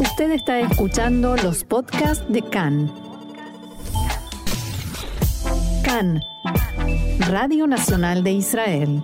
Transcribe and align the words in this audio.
Usted 0.00 0.32
está 0.32 0.58
escuchando 0.58 1.36
los 1.36 1.62
podcasts 1.62 2.24
de 2.28 2.42
CAN. 2.42 2.92
CAN, 5.84 6.20
Radio 7.28 7.68
Nacional 7.68 8.24
de 8.24 8.32
Israel. 8.32 9.02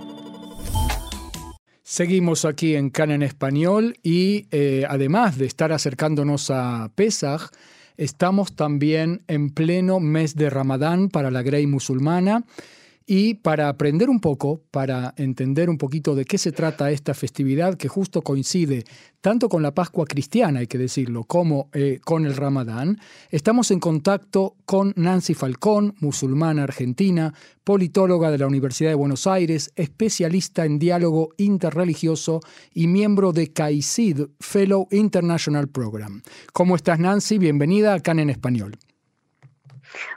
Seguimos 1.84 2.44
aquí 2.44 2.74
en 2.74 2.90
CAN 2.90 3.12
en 3.12 3.22
español 3.22 3.98
y 4.02 4.48
eh, 4.50 4.84
además 4.88 5.38
de 5.38 5.46
estar 5.46 5.70
acercándonos 5.70 6.50
a 6.50 6.90
Pesach, 6.96 7.50
estamos 7.96 8.56
también 8.56 9.22
en 9.28 9.50
pleno 9.50 10.00
mes 10.00 10.34
de 10.34 10.50
Ramadán 10.50 11.08
para 11.08 11.30
la 11.30 11.42
Grey 11.42 11.68
musulmana. 11.68 12.44
Y 13.06 13.34
para 13.34 13.68
aprender 13.68 14.08
un 14.08 14.20
poco, 14.20 14.62
para 14.70 15.14
entender 15.16 15.68
un 15.68 15.78
poquito 15.78 16.14
de 16.14 16.24
qué 16.24 16.38
se 16.38 16.52
trata 16.52 16.90
esta 16.90 17.12
festividad 17.12 17.74
que 17.76 17.88
justo 17.88 18.22
coincide 18.22 18.84
tanto 19.20 19.48
con 19.48 19.62
la 19.62 19.74
Pascua 19.74 20.06
cristiana, 20.06 20.60
hay 20.60 20.66
que 20.66 20.78
decirlo, 20.78 21.24
como 21.24 21.68
eh, 21.72 22.00
con 22.04 22.24
el 22.24 22.36
Ramadán, 22.36 22.98
estamos 23.30 23.70
en 23.70 23.80
contacto 23.80 24.56
con 24.64 24.94
Nancy 24.96 25.34
Falcón, 25.34 25.94
musulmana 26.00 26.62
argentina, 26.62 27.34
politóloga 27.64 28.30
de 28.30 28.38
la 28.38 28.46
Universidad 28.46 28.90
de 28.90 28.94
Buenos 28.94 29.26
Aires, 29.26 29.72
especialista 29.76 30.64
en 30.64 30.78
diálogo 30.78 31.30
interreligioso 31.36 32.40
y 32.72 32.86
miembro 32.86 33.32
de 33.32 33.52
CAICID, 33.52 34.22
Fellow 34.40 34.88
International 34.90 35.68
Program. 35.68 36.22
¿Cómo 36.52 36.76
estás 36.76 36.98
Nancy? 36.98 37.38
Bienvenida 37.38 37.92
acá 37.94 38.12
en 38.12 38.30
Español. 38.30 38.78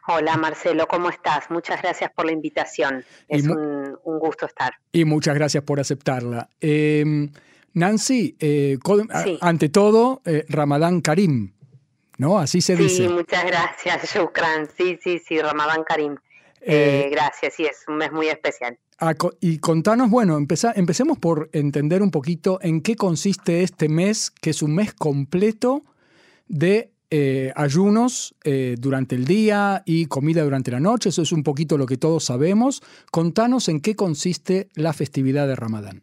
Hola 0.08 0.38
Marcelo, 0.38 0.88
¿cómo 0.88 1.10
estás? 1.10 1.50
Muchas 1.50 1.82
gracias 1.82 2.12
por 2.12 2.26
la 2.26 2.32
invitación. 2.32 3.04
Es 3.28 3.48
un, 3.48 3.98
gusto 4.04 4.46
estar. 4.46 4.74
Y 4.92 5.06
muchas 5.06 5.36
gracias 5.36 5.64
por 5.64 5.80
aceptarla. 5.80 6.50
Em, 6.60 7.32
Nancy, 7.74 8.36
eh, 8.40 8.78
ante 9.42 9.70
todo, 9.70 10.22
eh, 10.26 10.46
Ramadán 10.48 11.02
Karim, 11.02 11.54
¿no? 12.18 12.40
Así 12.40 12.62
se 12.62 12.76
dice. 12.76 13.08
Sí, 13.08 13.10
muchas 13.10 13.46
gracias, 13.46 14.14
Shukran. 14.14 14.70
Sí, 14.78 15.00
sí, 15.04 15.20
sí, 15.20 15.40
Ramadán 15.40 15.84
Karim. 15.84 16.16
Eh, 16.66 17.10
gracias, 17.12 17.56
sí, 17.56 17.66
es 17.66 17.84
un 17.88 17.98
mes 17.98 18.12
muy 18.12 18.28
especial. 18.28 18.78
Y 19.42 19.58
contanos, 19.58 20.10
bueno, 20.10 20.38
empecemos 20.38 21.18
por 21.18 21.50
entender 21.52 22.02
un 22.02 22.10
poquito 22.10 22.60
en 22.62 22.82
qué 22.82 22.96
consiste 22.96 23.64
este 23.64 23.90
mes, 23.90 24.32
que 24.32 24.52
es 24.52 24.62
un 24.62 24.76
mes 24.76 24.94
completo 24.94 25.84
de 26.48 26.93
eh, 27.16 27.54
ayunos 27.56 28.34
eh, 28.44 28.74
durante 28.80 29.14
el 29.14 29.26
día 29.26 29.84
y 29.86 30.08
comida 30.08 30.42
durante 30.42 30.72
la 30.72 30.80
noche, 30.80 31.10
eso 31.10 31.22
es 31.22 31.32
un 31.32 31.44
poquito 31.44 31.78
lo 31.78 31.86
que 31.86 31.96
todos 31.96 32.26
sabemos. 32.26 32.82
Contanos 33.12 33.70
en 33.70 33.82
qué 33.82 33.96
consiste 33.96 34.70
la 34.74 34.94
festividad 34.94 35.48
de 35.48 35.56
Ramadán. 35.56 36.02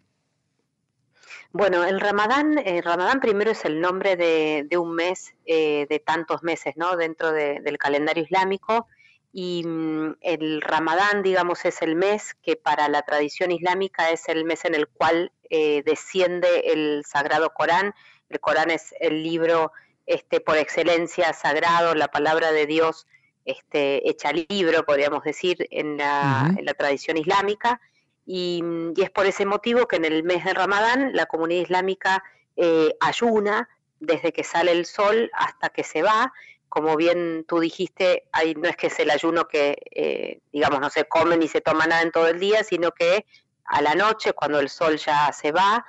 Bueno, 1.50 1.82
el 1.82 1.98
Ramadán, 1.98 2.58
eh, 2.58 2.80
Ramadán 2.80 3.18
primero 3.18 3.50
es 3.50 3.64
el 3.64 3.80
nombre 3.80 4.14
de, 4.14 4.68
un 4.78 4.94
mes 4.94 5.34
de 5.44 6.02
tantos 6.06 6.44
meses, 6.44 6.74
¿no? 6.76 6.96
Dentro 6.96 7.32
del 7.32 7.76
calendario 7.76 8.22
islámico 8.22 8.86
y 9.32 9.64
mm, 9.66 10.14
el 10.20 10.62
Ramadán, 10.62 11.24
digamos, 11.24 11.64
es 11.64 11.82
el 11.82 11.96
mes 11.96 12.36
que 12.40 12.54
para 12.54 12.88
la 12.88 13.02
tradición 13.02 13.50
islámica 13.50 14.10
es 14.10 14.28
el 14.28 14.44
mes 14.44 14.64
en 14.64 14.76
el 14.76 14.86
cual 14.86 15.32
desciende 15.50 16.72
el 16.72 17.02
Sagrado 17.04 17.50
Corán. 17.50 17.94
El 18.28 18.38
Corán 18.38 18.70
es 18.70 18.94
el 19.00 19.24
libro 19.24 19.72
este, 20.06 20.40
por 20.40 20.56
excelencia 20.56 21.32
sagrado, 21.32 21.94
la 21.94 22.08
palabra 22.08 22.52
de 22.52 22.66
Dios 22.66 23.06
este, 23.44 24.08
hecha 24.08 24.32
libro, 24.32 24.84
podríamos 24.84 25.24
decir, 25.24 25.66
en 25.70 25.96
la, 25.96 26.54
tradición 26.76 27.16
islámica. 27.16 27.80
Y, 28.26 28.62
es 28.96 29.10
por 29.10 29.26
ese 29.26 29.46
motivo 29.46 29.86
que 29.86 29.96
en 29.96 30.04
el 30.04 30.22
mes 30.22 30.44
de 30.44 30.54
Ramadán 30.54 31.12
la 31.14 31.26
comunidad 31.26 31.62
islámica 31.62 32.22
eh, 32.56 32.94
ayuna 33.00 33.68
desde 33.98 34.32
que 34.32 34.44
sale 34.44 34.72
el 34.72 34.86
sol 34.86 35.30
hasta 35.34 35.70
que 35.70 35.84
se 35.84 36.02
va. 36.02 36.32
Como 36.68 36.96
bien 36.96 37.44
tú 37.48 37.58
dijiste, 37.58 38.24
ahí 38.32 38.54
no 38.54 38.68
es 38.68 38.76
que 38.76 38.86
es 38.86 38.98
el 39.00 39.10
ayuno 39.10 39.48
que, 39.48 39.78
eh, 39.90 40.40
digamos, 40.52 40.80
no 40.80 40.90
se 40.90 41.04
come 41.04 41.36
ni 41.36 41.48
se 41.48 41.60
toma 41.60 41.86
nada 41.86 42.02
en 42.02 42.12
todo 42.12 42.28
el 42.28 42.38
día, 42.38 42.62
sino 42.62 42.92
que 42.92 43.26
a 43.64 43.82
la 43.82 43.94
noche, 43.94 44.32
cuando 44.32 44.60
el 44.60 44.68
sol 44.68 44.96
ya 44.96 45.32
se 45.32 45.52
va, 45.52 45.84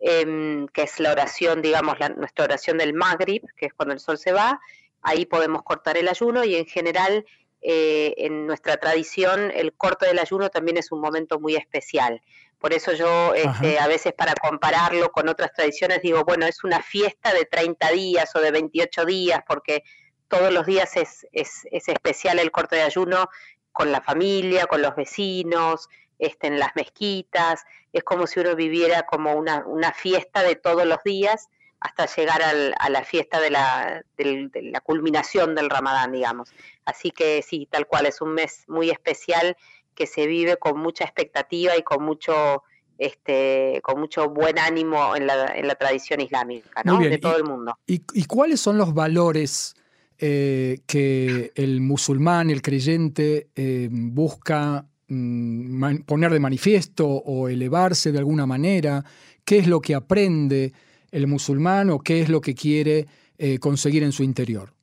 Em, 0.00 0.68
que 0.68 0.82
es 0.82 1.00
la 1.00 1.10
oración, 1.10 1.60
digamos, 1.60 1.96
nuestra 2.16 2.44
oración 2.44 2.78
del 2.78 2.94
Maghrib, 2.94 3.42
que 3.56 3.66
es 3.66 3.74
cuando 3.74 3.94
el 3.94 4.00
sol 4.00 4.16
se 4.16 4.30
va, 4.30 4.60
ahí 5.02 5.26
podemos 5.26 5.64
cortar 5.64 5.96
el 5.96 6.06
ayuno 6.06 6.44
y 6.44 6.54
en 6.54 6.66
general 6.66 7.26
eh, 7.60 8.14
en 8.18 8.46
nuestra 8.46 8.76
tradición 8.76 9.50
el 9.52 9.72
corte 9.72 10.06
del 10.06 10.20
ayuno 10.20 10.50
también 10.50 10.76
es 10.76 10.92
un 10.92 11.00
momento 11.00 11.40
muy 11.40 11.56
especial. 11.56 12.22
Por 12.60 12.72
eso 12.72 12.92
yo 12.92 13.34
este, 13.34 13.80
a 13.80 13.88
veces 13.88 14.12
para 14.12 14.34
compararlo 14.34 15.10
con 15.10 15.28
otras 15.28 15.52
tradiciones 15.52 16.00
digo, 16.00 16.24
bueno, 16.24 16.46
es 16.46 16.62
una 16.62 16.80
fiesta 16.80 17.32
de 17.32 17.44
30 17.44 17.90
días 17.90 18.30
o 18.36 18.40
de 18.40 18.52
28 18.52 19.04
días, 19.04 19.40
porque 19.48 19.82
todos 20.28 20.52
los 20.52 20.64
días 20.64 20.96
es, 20.96 21.26
es, 21.32 21.66
es 21.72 21.88
especial 21.88 22.38
el 22.38 22.52
corte 22.52 22.76
de 22.76 22.82
ayuno 22.82 23.28
con 23.72 23.90
la 23.90 24.00
familia, 24.00 24.66
con 24.66 24.80
los 24.80 24.94
vecinos, 24.94 25.88
este, 26.18 26.48
en 26.48 26.58
las 26.58 26.74
mezquitas, 26.74 27.64
es 27.92 28.02
como 28.04 28.26
si 28.26 28.40
uno 28.40 28.56
viviera 28.56 29.02
como 29.02 29.34
una, 29.34 29.64
una 29.66 29.92
fiesta 29.92 30.42
de 30.42 30.56
todos 30.56 30.86
los 30.86 31.02
días 31.04 31.48
hasta 31.80 32.06
llegar 32.06 32.42
a 32.42 32.88
la 32.90 33.04
fiesta 33.04 33.40
de 33.40 33.50
la, 33.50 34.02
la 34.16 34.80
culminación 34.80 35.54
del 35.54 35.70
ramadán, 35.70 36.12
digamos. 36.12 36.50
Así 36.84 37.12
que 37.12 37.42
sí, 37.42 37.68
tal 37.70 37.86
cual, 37.86 38.06
es 38.06 38.20
un 38.20 38.34
mes 38.34 38.64
muy 38.66 38.90
especial 38.90 39.56
que 39.94 40.06
se 40.06 40.26
vive 40.26 40.56
con 40.56 40.78
mucha 40.78 41.04
expectativa 41.04 41.76
y 41.76 41.82
con 41.82 42.04
mucho 42.04 42.62
este, 42.98 43.80
con 43.84 44.00
mucho 44.00 44.28
buen 44.28 44.58
ánimo 44.58 45.14
en 45.14 45.28
la, 45.28 45.54
en 45.54 45.68
la 45.68 45.76
tradición 45.76 46.20
islámica, 46.20 46.82
¿no? 46.84 46.98
De 46.98 47.18
todo 47.18 47.36
el 47.36 47.44
mundo. 47.44 47.78
¿Y, 47.86 48.24
cuáles 48.24 48.60
son 48.60 48.76
los 48.76 48.92
valores 48.92 49.76
eh, 50.18 50.80
que 50.86 51.52
el 51.54 51.80
musulmán, 51.80 52.50
el 52.50 52.60
creyente, 52.60 53.50
eh, 53.54 53.88
busca 53.90 54.84
poner 55.08 56.30
de 56.30 56.40
manifiesto 56.40 57.06
o 57.06 57.48
elevarse 57.48 58.12
de 58.12 58.18
alguna 58.18 58.46
manera, 58.46 59.04
qué 59.44 59.58
es 59.58 59.66
lo 59.66 59.80
que 59.80 59.94
aprende 59.94 60.72
el 61.10 61.26
musulmán 61.26 61.90
o 61.90 62.00
qué 62.00 62.20
es 62.20 62.28
lo 62.28 62.40
que 62.40 62.54
quiere 62.54 63.06
eh, 63.38 63.58
conseguir 63.58 64.02
en 64.02 64.12
su 64.12 64.22
interior. 64.22 64.74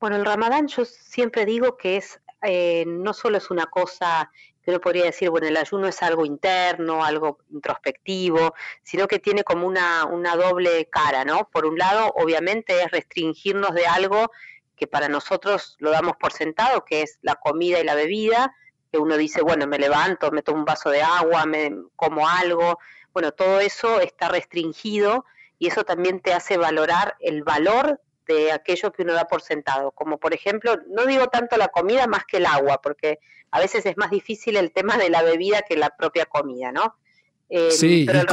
Bueno, 0.00 0.16
el 0.16 0.24
ramadán 0.24 0.66
yo 0.66 0.84
siempre 0.84 1.44
digo 1.46 1.76
que 1.76 1.98
es 1.98 2.20
eh, 2.42 2.84
no 2.86 3.12
solo 3.12 3.36
es 3.36 3.50
una 3.50 3.66
cosa 3.66 4.30
que 4.62 4.70
uno 4.70 4.80
podría 4.80 5.04
decir, 5.04 5.30
bueno, 5.30 5.46
el 5.46 5.56
ayuno 5.56 5.86
es 5.88 6.02
algo 6.02 6.24
interno, 6.24 7.04
algo 7.04 7.38
introspectivo, 7.50 8.54
sino 8.82 9.06
que 9.08 9.18
tiene 9.18 9.44
como 9.44 9.66
una, 9.66 10.04
una 10.04 10.36
doble 10.36 10.86
cara, 10.90 11.24
¿no? 11.24 11.48
Por 11.50 11.66
un 11.66 11.78
lado, 11.78 12.12
obviamente 12.16 12.82
es 12.82 12.90
restringirnos 12.90 13.74
de 13.74 13.86
algo 13.86 14.30
que 14.76 14.86
para 14.86 15.08
nosotros 15.08 15.76
lo 15.78 15.90
damos 15.90 16.16
por 16.16 16.32
sentado, 16.32 16.84
que 16.84 17.02
es 17.02 17.18
la 17.22 17.36
comida 17.36 17.80
y 17.80 17.84
la 17.84 17.94
bebida, 17.94 18.54
que 18.90 18.98
uno 18.98 19.16
dice, 19.16 19.42
bueno, 19.42 19.66
me 19.66 19.78
levanto, 19.78 20.30
me 20.30 20.42
tomo 20.42 20.58
un 20.58 20.64
vaso 20.64 20.90
de 20.90 21.02
agua, 21.02 21.46
me 21.46 21.72
como 21.96 22.28
algo, 22.28 22.78
bueno, 23.12 23.32
todo 23.32 23.60
eso 23.60 24.00
está 24.00 24.28
restringido 24.28 25.24
y 25.58 25.68
eso 25.68 25.84
también 25.84 26.20
te 26.20 26.32
hace 26.32 26.56
valorar 26.56 27.16
el 27.20 27.42
valor 27.42 28.00
de 28.26 28.52
aquello 28.52 28.92
que 28.92 29.02
uno 29.02 29.12
da 29.12 29.26
por 29.26 29.42
sentado, 29.42 29.90
como 29.90 30.18
por 30.18 30.34
ejemplo, 30.34 30.76
no 30.88 31.06
digo 31.06 31.28
tanto 31.28 31.56
la 31.56 31.68
comida 31.68 32.06
más 32.06 32.24
que 32.24 32.38
el 32.38 32.46
agua, 32.46 32.80
porque 32.80 33.18
a 33.50 33.60
veces 33.60 33.84
es 33.86 33.96
más 33.96 34.10
difícil 34.10 34.56
el 34.56 34.72
tema 34.72 34.96
de 34.96 35.10
la 35.10 35.22
bebida 35.22 35.62
que 35.62 35.76
la 35.76 35.90
propia 35.90 36.26
comida, 36.26 36.70
¿no? 36.70 36.96
Eh, 37.48 37.72
sí, 37.72 38.06
y 38.08 38.26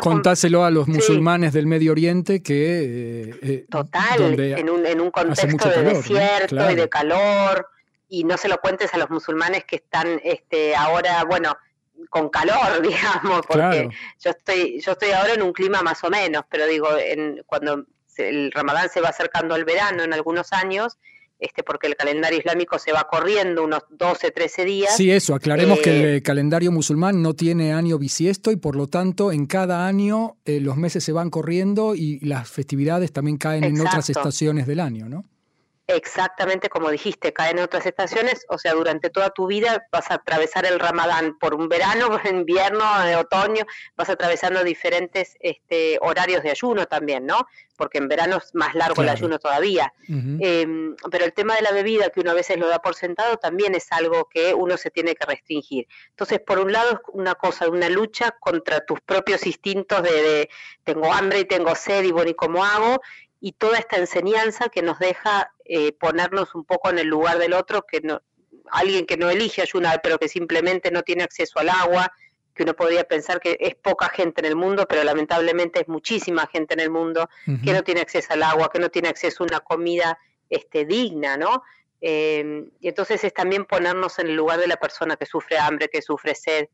contáselo 0.00 0.64
a 0.64 0.70
los 0.70 0.88
musulmanes 0.88 1.52
del 1.52 1.66
Medio 1.66 1.92
Oriente 1.92 2.42
que... 2.42 2.54
Eh, 2.54 3.34
eh, 3.42 3.66
Total, 3.68 4.40
en, 4.40 4.70
un, 4.70 4.86
en 4.86 5.02
un 5.02 5.10
contexto 5.10 5.68
de 5.68 5.82
desierto 5.82 6.70
y 6.70 6.74
de 6.74 6.88
calor, 6.88 7.68
y 8.18 8.24
no 8.24 8.36
se 8.36 8.48
lo 8.48 8.58
cuentes 8.58 8.94
a 8.94 8.98
los 8.98 9.10
musulmanes 9.10 9.64
que 9.64 9.76
están 9.76 10.20
este, 10.22 10.76
ahora, 10.76 11.24
bueno, 11.24 11.56
con 12.10 12.28
calor, 12.28 12.80
digamos, 12.82 13.42
porque 13.46 13.88
yo 14.20 14.30
estoy 14.30 14.80
yo 14.80 14.92
estoy 14.92 15.10
ahora 15.10 15.34
en 15.34 15.42
un 15.42 15.52
clima 15.52 15.82
más 15.82 16.02
o 16.04 16.10
menos, 16.10 16.44
pero 16.48 16.66
digo, 16.66 16.88
en, 16.96 17.42
cuando 17.46 17.84
el 18.16 18.52
Ramadán 18.52 18.88
se 18.88 19.00
va 19.00 19.08
acercando 19.08 19.54
al 19.54 19.64
verano 19.64 20.04
en 20.04 20.12
algunos 20.12 20.52
años, 20.52 20.98
este, 21.40 21.64
porque 21.64 21.88
el 21.88 21.96
calendario 21.96 22.38
islámico 22.38 22.78
se 22.78 22.92
va 22.92 23.08
corriendo 23.10 23.64
unos 23.64 23.82
12, 23.90 24.30
13 24.30 24.64
días. 24.64 24.96
Sí, 24.96 25.10
eso, 25.10 25.34
aclaremos 25.34 25.80
que 25.80 25.90
el 25.90 26.16
eh, 26.16 26.22
calendario 26.22 26.70
musulmán 26.70 27.20
no 27.20 27.34
tiene 27.34 27.72
año 27.72 27.98
bisiesto 27.98 28.52
y 28.52 28.56
por 28.56 28.76
lo 28.76 28.86
tanto 28.86 29.32
en 29.32 29.46
cada 29.46 29.86
año 29.86 30.36
eh, 30.44 30.60
los 30.60 30.76
meses 30.76 31.02
se 31.02 31.12
van 31.12 31.30
corriendo 31.30 31.96
y 31.96 32.20
las 32.20 32.48
festividades 32.48 33.12
también 33.12 33.38
caen 33.38 33.64
en 33.64 33.80
otras 33.80 34.08
estaciones 34.08 34.68
del 34.68 34.78
año, 34.78 35.08
¿no? 35.08 35.24
Exactamente 35.86 36.68
como 36.68 36.90
dijiste, 36.90 37.32
caen 37.32 37.58
en 37.58 37.64
otras 37.64 37.84
estaciones, 37.86 38.46
o 38.48 38.58
sea, 38.58 38.72
durante 38.72 39.10
toda 39.10 39.30
tu 39.30 39.46
vida 39.46 39.86
vas 39.92 40.10
a 40.10 40.14
atravesar 40.14 40.64
el 40.64 40.80
ramadán 40.80 41.38
por 41.38 41.54
un 41.54 41.68
verano, 41.68 42.08
por 42.10 42.26
invierno, 42.26 42.84
de 43.04 43.16
otoño, 43.16 43.64
vas 43.96 44.08
atravesando 44.08 44.64
diferentes 44.64 45.36
este, 45.40 45.98
horarios 46.00 46.42
de 46.42 46.50
ayuno 46.50 46.86
también, 46.86 47.26
¿no? 47.26 47.46
Porque 47.76 47.98
en 47.98 48.08
verano 48.08 48.36
es 48.36 48.54
más 48.54 48.74
largo 48.74 49.02
el 49.02 49.08
ayuno 49.08 49.40
todavía. 49.40 49.92
Em, 50.08 50.94
pero 51.10 51.24
el 51.24 51.32
tema 51.32 51.56
de 51.56 51.62
la 51.62 51.72
bebida, 51.72 52.08
que 52.10 52.20
uno 52.20 52.30
a 52.30 52.34
veces 52.34 52.56
lo 52.56 52.68
da 52.68 52.78
por 52.78 52.94
sentado, 52.94 53.36
también 53.36 53.74
es 53.74 53.90
algo 53.90 54.28
que 54.32 54.54
uno 54.54 54.76
se 54.76 54.92
tiene 54.92 55.16
que 55.16 55.26
restringir. 55.26 55.88
Entonces, 56.10 56.38
por 56.38 56.60
un 56.60 56.72
lado, 56.72 56.92
es 56.92 56.98
una 57.12 57.34
cosa, 57.34 57.68
una 57.68 57.88
lucha 57.88 58.30
contra 58.38 58.84
tus 58.86 59.00
propios 59.00 59.44
instintos 59.44 60.04
de, 60.04 60.22
de 60.22 60.48
tengo 60.84 61.12
hambre 61.12 61.40
y 61.40 61.44
tengo 61.46 61.74
sed 61.74 62.04
y 62.04 62.12
bueno, 62.12 62.30
¿y 62.30 62.34
cómo 62.34 62.64
hago? 62.64 63.00
Y 63.44 63.52
toda 63.52 63.76
esta 63.76 63.98
enseñanza 63.98 64.70
que 64.70 64.80
nos 64.80 64.98
deja 64.98 65.52
eh, 65.66 65.92
ponernos 65.92 66.54
un 66.54 66.64
poco 66.64 66.88
en 66.88 66.98
el 66.98 67.08
lugar 67.08 67.36
del 67.36 67.52
otro, 67.52 67.82
que 67.82 68.00
no, 68.00 68.22
alguien 68.70 69.04
que 69.04 69.18
no 69.18 69.28
elige 69.28 69.60
ayunar, 69.60 70.00
pero 70.02 70.18
que 70.18 70.28
simplemente 70.28 70.90
no 70.90 71.02
tiene 71.02 71.24
acceso 71.24 71.58
al 71.58 71.68
agua, 71.68 72.10
que 72.54 72.62
uno 72.62 72.72
podría 72.72 73.04
pensar 73.04 73.40
que 73.40 73.58
es 73.60 73.74
poca 73.74 74.08
gente 74.08 74.40
en 74.40 74.46
el 74.46 74.56
mundo, 74.56 74.86
pero 74.88 75.04
lamentablemente 75.04 75.82
es 75.82 75.88
muchísima 75.88 76.46
gente 76.46 76.72
en 76.72 76.80
el 76.80 76.88
mundo 76.88 77.28
que 77.62 77.74
no 77.74 77.82
tiene 77.82 78.00
acceso 78.00 78.32
al 78.32 78.44
agua, 78.44 78.70
que 78.72 78.78
no 78.78 78.88
tiene 78.88 79.10
acceso 79.10 79.44
a 79.44 79.48
una 79.48 79.60
comida 79.60 80.18
este, 80.48 80.86
digna, 80.86 81.36
¿no? 81.36 81.64
Eh, 82.00 82.64
y 82.80 82.88
entonces 82.88 83.24
es 83.24 83.34
también 83.34 83.66
ponernos 83.66 84.18
en 84.20 84.28
el 84.28 84.36
lugar 84.36 84.58
de 84.58 84.68
la 84.68 84.78
persona 84.78 85.16
que 85.16 85.26
sufre 85.26 85.58
hambre, 85.58 85.90
que 85.90 86.00
sufre 86.00 86.34
sed. 86.34 86.68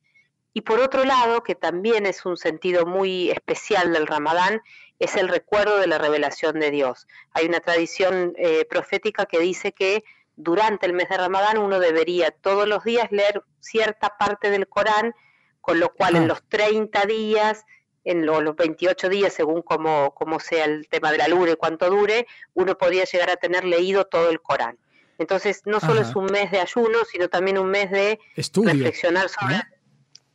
Y 0.52 0.60
por 0.60 0.78
otro 0.78 1.04
lado, 1.04 1.42
que 1.42 1.56
también 1.56 2.06
es 2.06 2.24
un 2.26 2.36
sentido 2.36 2.86
muy 2.86 3.30
especial 3.30 3.92
del 3.92 4.06
Ramadán, 4.06 4.60
es 5.00 5.16
el 5.16 5.28
recuerdo 5.28 5.78
de 5.78 5.86
la 5.86 5.98
revelación 5.98 6.60
de 6.60 6.70
Dios. 6.70 7.08
Hay 7.32 7.46
una 7.46 7.60
tradición 7.60 8.34
eh, 8.36 8.66
profética 8.66 9.26
que 9.26 9.40
dice 9.40 9.72
que 9.72 10.04
durante 10.36 10.86
el 10.86 10.92
mes 10.92 11.08
de 11.08 11.16
Ramadán 11.16 11.58
uno 11.58 11.80
debería 11.80 12.30
todos 12.30 12.68
los 12.68 12.84
días 12.84 13.10
leer 13.10 13.42
cierta 13.60 14.16
parte 14.18 14.50
del 14.50 14.68
Corán, 14.68 15.14
con 15.60 15.80
lo 15.80 15.92
cual 15.92 16.16
en 16.16 16.28
los 16.28 16.42
30 16.48 17.04
días, 17.06 17.64
en 18.04 18.26
los 18.26 18.56
28 18.56 19.08
días, 19.08 19.32
según 19.32 19.62
como, 19.62 20.14
sea 20.38 20.66
el 20.66 20.86
tema 20.88 21.12
de 21.12 21.18
la 21.18 21.28
luna 21.28 21.52
y 21.52 21.56
cuánto 21.56 21.88
dure, 21.90 22.26
uno 22.54 22.76
podría 22.76 23.04
llegar 23.04 23.30
a 23.30 23.36
tener 23.36 23.64
leído 23.64 24.06
todo 24.06 24.30
el 24.30 24.40
Corán. 24.40 24.78
Entonces, 25.18 25.62
no 25.66 25.80
solo 25.80 26.00
es 26.00 26.14
un 26.14 26.26
mes 26.26 26.50
de 26.50 26.60
ayuno, 26.60 26.98
sino 27.10 27.28
también 27.28 27.58
un 27.58 27.68
mes 27.68 27.90
de 27.90 28.18
reflexionar 28.36 29.28
sobre... 29.28 29.62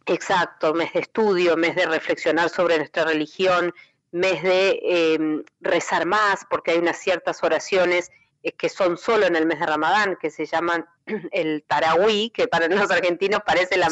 Exacto, 0.08 0.76
mes 0.76 0.94
de 0.94 1.00
estudio, 1.00 1.58
mes 1.58 1.76
de 1.76 1.88
reflexionar 1.88 2.50
sobre 2.50 2.78
nuestra 2.78 3.06
religión, 3.06 3.74
mes 4.16 4.42
de 4.44 4.80
em, 4.82 5.44
rezar 5.60 6.06
más, 6.06 6.46
porque 6.50 6.72
hay 6.72 6.78
unas 6.78 6.98
ciertas 6.98 7.44
oraciones 7.44 8.12
eh, 8.44 8.54
que 8.54 8.70
son 8.70 8.98
solo 8.98 9.26
en 9.26 9.36
el 9.36 9.46
mes 9.46 9.60
de 9.60 9.66
Ramadán, 9.66 10.18
que 10.22 10.30
se 10.30 10.46
llaman 10.46 10.86
el 11.34 11.66
Tarahui, 11.68 12.30
que 12.30 12.48
para 12.48 12.70
los 12.70 12.90
argentinos 12.90 13.42
parece 13.46 13.78
la, 13.78 13.90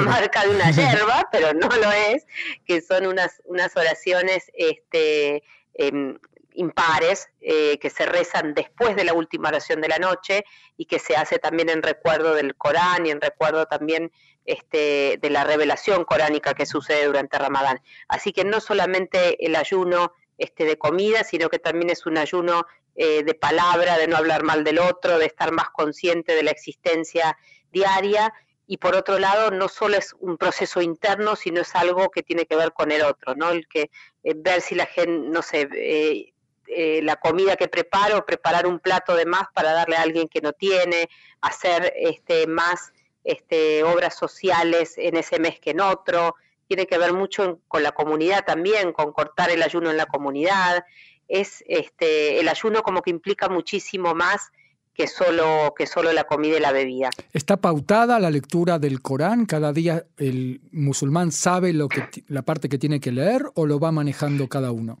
marca 0.00 0.44
de 0.44 0.50
una 0.50 0.70
yerba, 0.72 1.28
pero 1.30 1.54
no 1.54 1.68
lo 1.68 1.92
es, 1.92 2.26
que 2.64 2.80
son 2.80 3.06
unas, 3.06 3.40
unas 3.44 3.76
oraciones 3.76 4.50
este, 4.54 5.44
em, 5.74 6.18
impares 6.54 7.28
eh, 7.40 7.78
que 7.78 7.90
se 7.90 8.06
rezan 8.06 8.54
después 8.54 8.96
de 8.96 9.04
la 9.04 9.14
última 9.14 9.48
oración 9.48 9.80
de 9.80 9.88
la 9.88 9.98
noche 9.98 10.44
y 10.76 10.86
que 10.86 10.98
se 10.98 11.16
hace 11.16 11.38
también 11.38 11.68
en 11.68 11.82
recuerdo 11.82 12.34
del 12.34 12.54
Corán 12.54 13.06
y 13.06 13.10
en 13.10 13.20
recuerdo 13.20 13.66
también 13.66 14.12
este, 14.44 15.18
de 15.20 15.30
la 15.30 15.44
revelación 15.44 16.04
coránica 16.04 16.54
que 16.54 16.66
sucede 16.66 17.06
durante 17.06 17.38
Ramadán. 17.38 17.80
Así 18.08 18.32
que 18.32 18.44
no 18.44 18.60
solamente 18.60 19.44
el 19.44 19.56
ayuno 19.56 20.12
este, 20.38 20.64
de 20.64 20.78
comida, 20.78 21.24
sino 21.24 21.48
que 21.48 21.58
también 21.58 21.90
es 21.90 22.06
un 22.06 22.18
ayuno 22.18 22.66
eh, 22.94 23.22
de 23.22 23.34
palabra, 23.34 23.96
de 23.96 24.08
no 24.08 24.16
hablar 24.16 24.42
mal 24.42 24.64
del 24.64 24.78
otro, 24.78 25.18
de 25.18 25.26
estar 25.26 25.52
más 25.52 25.70
consciente 25.70 26.34
de 26.34 26.42
la 26.42 26.50
existencia 26.50 27.36
diaria. 27.70 28.32
Y 28.66 28.78
por 28.78 28.94
otro 28.96 29.18
lado, 29.18 29.50
no 29.50 29.68
solo 29.68 29.96
es 29.96 30.14
un 30.18 30.36
proceso 30.38 30.80
interno, 30.80 31.36
sino 31.36 31.60
es 31.60 31.74
algo 31.74 32.10
que 32.10 32.22
tiene 32.22 32.46
que 32.46 32.56
ver 32.56 32.72
con 32.72 32.90
el 32.90 33.02
otro, 33.02 33.34
¿no? 33.34 33.50
El 33.50 33.68
que 33.68 33.90
eh, 34.24 34.34
ver 34.36 34.60
si 34.60 34.74
la 34.74 34.86
gente, 34.86 35.28
no 35.28 35.42
sé, 35.42 36.31
eh, 36.74 37.00
la 37.02 37.16
comida 37.16 37.56
que 37.56 37.68
preparo, 37.68 38.24
preparar 38.24 38.66
un 38.66 38.78
plato 38.78 39.14
de 39.14 39.26
más 39.26 39.44
para 39.54 39.72
darle 39.72 39.96
a 39.96 40.02
alguien 40.02 40.28
que 40.28 40.40
no 40.40 40.52
tiene, 40.52 41.08
hacer 41.40 41.92
este, 41.96 42.46
más 42.46 42.92
este, 43.24 43.84
obras 43.84 44.16
sociales 44.16 44.94
en 44.96 45.16
ese 45.16 45.38
mes 45.38 45.60
que 45.60 45.70
en 45.70 45.80
otro, 45.80 46.34
tiene 46.66 46.86
que 46.86 46.98
ver 46.98 47.12
mucho 47.12 47.60
con 47.68 47.82
la 47.82 47.92
comunidad 47.92 48.44
también, 48.44 48.92
con 48.92 49.12
cortar 49.12 49.50
el 49.50 49.62
ayuno 49.62 49.90
en 49.90 49.96
la 49.96 50.06
comunidad. 50.06 50.84
Es 51.28 51.62
este, 51.68 52.40
el 52.40 52.48
ayuno 52.48 52.82
como 52.82 53.02
que 53.02 53.10
implica 53.10 53.48
muchísimo 53.48 54.14
más 54.14 54.50
que 54.94 55.06
solo, 55.06 55.74
que 55.76 55.86
solo 55.86 56.12
la 56.12 56.24
comida 56.24 56.56
y 56.56 56.60
la 56.60 56.72
bebida. 56.72 57.10
¿Está 57.32 57.56
pautada 57.56 58.18
la 58.18 58.30
lectura 58.30 58.78
del 58.78 59.00
Corán? 59.00 59.46
¿Cada 59.46 59.72
día 59.72 60.04
el 60.16 60.60
musulmán 60.70 61.32
sabe 61.32 61.72
lo 61.72 61.88
que, 61.88 62.02
la 62.28 62.42
parte 62.42 62.68
que 62.68 62.78
tiene 62.78 63.00
que 63.00 63.12
leer 63.12 63.44
o 63.54 63.66
lo 63.66 63.78
va 63.78 63.92
manejando 63.92 64.48
cada 64.48 64.72
uno? 64.72 64.98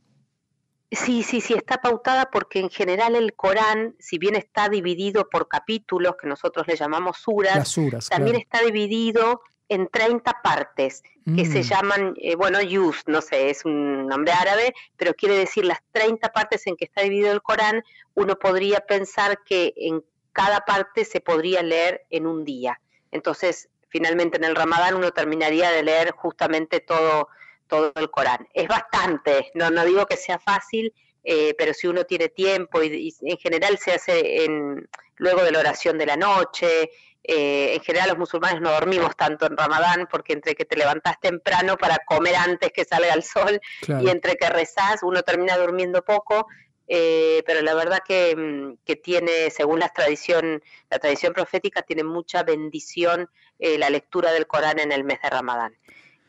Sí, 0.92 1.22
sí, 1.22 1.40
sí, 1.40 1.54
está 1.54 1.78
pautada 1.80 2.30
porque 2.30 2.60
en 2.60 2.68
general 2.68 3.16
el 3.16 3.34
Corán, 3.34 3.96
si 3.98 4.18
bien 4.18 4.36
está 4.36 4.68
dividido 4.68 5.28
por 5.28 5.48
capítulos, 5.48 6.16
que 6.20 6.28
nosotros 6.28 6.66
le 6.66 6.76
llamamos 6.76 7.16
suras, 7.16 7.74
también 8.10 8.36
está 8.36 8.60
dividido 8.60 9.40
en 9.68 9.88
30 9.88 10.42
partes 10.42 11.02
que 11.34 11.46
se 11.46 11.60
mm. 11.60 11.62
llaman, 11.62 12.14
eh, 12.20 12.34
bueno, 12.34 12.60
yus, 12.60 13.04
no 13.06 13.22
sé, 13.22 13.48
es 13.48 13.64
un 13.64 14.06
nombre 14.06 14.32
árabe, 14.32 14.74
pero 14.98 15.14
quiere 15.14 15.36
decir 15.36 15.64
las 15.64 15.78
30 15.92 16.28
partes 16.30 16.66
en 16.66 16.76
que 16.76 16.84
está 16.84 17.00
dividido 17.02 17.32
el 17.32 17.40
Corán, 17.40 17.82
uno 18.14 18.38
podría 18.38 18.80
pensar 18.80 19.38
que 19.46 19.72
en 19.76 20.04
cada 20.32 20.60
parte 20.60 21.06
se 21.06 21.20
podría 21.20 21.62
leer 21.62 22.02
en 22.10 22.26
un 22.26 22.44
día. 22.44 22.80
Entonces, 23.12 23.70
finalmente 23.88 24.36
en 24.36 24.44
el 24.44 24.56
Ramadán 24.56 24.96
uno 24.96 25.10
terminaría 25.12 25.70
de 25.70 25.82
leer 25.82 26.10
justamente 26.10 26.80
todo 26.80 27.28
todo 27.72 27.90
el 27.94 28.10
Corán. 28.10 28.46
Es 28.52 28.68
bastante, 28.68 29.50
no, 29.54 29.70
no 29.70 29.82
digo 29.86 30.04
que 30.04 30.18
sea 30.18 30.38
fácil, 30.38 30.92
eh, 31.24 31.54
pero 31.56 31.72
si 31.72 31.86
uno 31.86 32.04
tiene 32.04 32.28
tiempo 32.28 32.82
y, 32.82 33.14
en 33.22 33.38
general 33.38 33.78
se 33.78 33.92
hace 33.92 34.44
en, 34.44 34.86
luego 35.16 35.42
de 35.42 35.52
la 35.52 35.60
oración 35.60 35.96
de 35.96 36.04
la 36.04 36.18
noche, 36.18 36.90
eh, 37.22 37.74
en 37.74 37.80
general 37.80 38.10
los 38.10 38.18
musulmanes 38.18 38.60
no 38.60 38.72
dormimos 38.72 39.16
tanto 39.16 39.46
en 39.46 39.56
Ramadán 39.56 40.06
porque 40.10 40.34
entre 40.34 40.54
que 40.54 40.66
te 40.66 40.76
levantás 40.76 41.18
temprano 41.18 41.78
para 41.78 41.96
comer 42.04 42.36
antes 42.36 42.72
que 42.72 42.84
salga 42.84 43.14
el 43.14 43.22
sol 43.22 43.58
y 44.02 44.10
entre 44.10 44.36
que 44.36 44.50
rezás 44.50 45.02
uno 45.02 45.22
termina 45.22 45.56
durmiendo 45.56 46.04
poco, 46.04 46.48
eh, 46.88 47.42
pero 47.46 47.62
la 47.62 47.72
verdad 47.72 48.00
que, 48.06 48.36
mm, 48.36 48.84
que, 48.84 48.96
tiene, 48.96 49.48
según 49.48 49.78
la 49.78 49.88
tradición, 49.88 50.62
la 50.90 50.98
tradición 50.98 51.32
profética, 51.32 51.80
tiene 51.80 52.04
mucha 52.04 52.42
bendición 52.42 53.30
la 53.58 53.88
lectura 53.90 54.32
del 54.32 54.48
Corán 54.48 54.80
en 54.80 54.90
el 54.90 55.04
mes 55.04 55.22
de 55.22 55.30
Ramadán. 55.30 55.78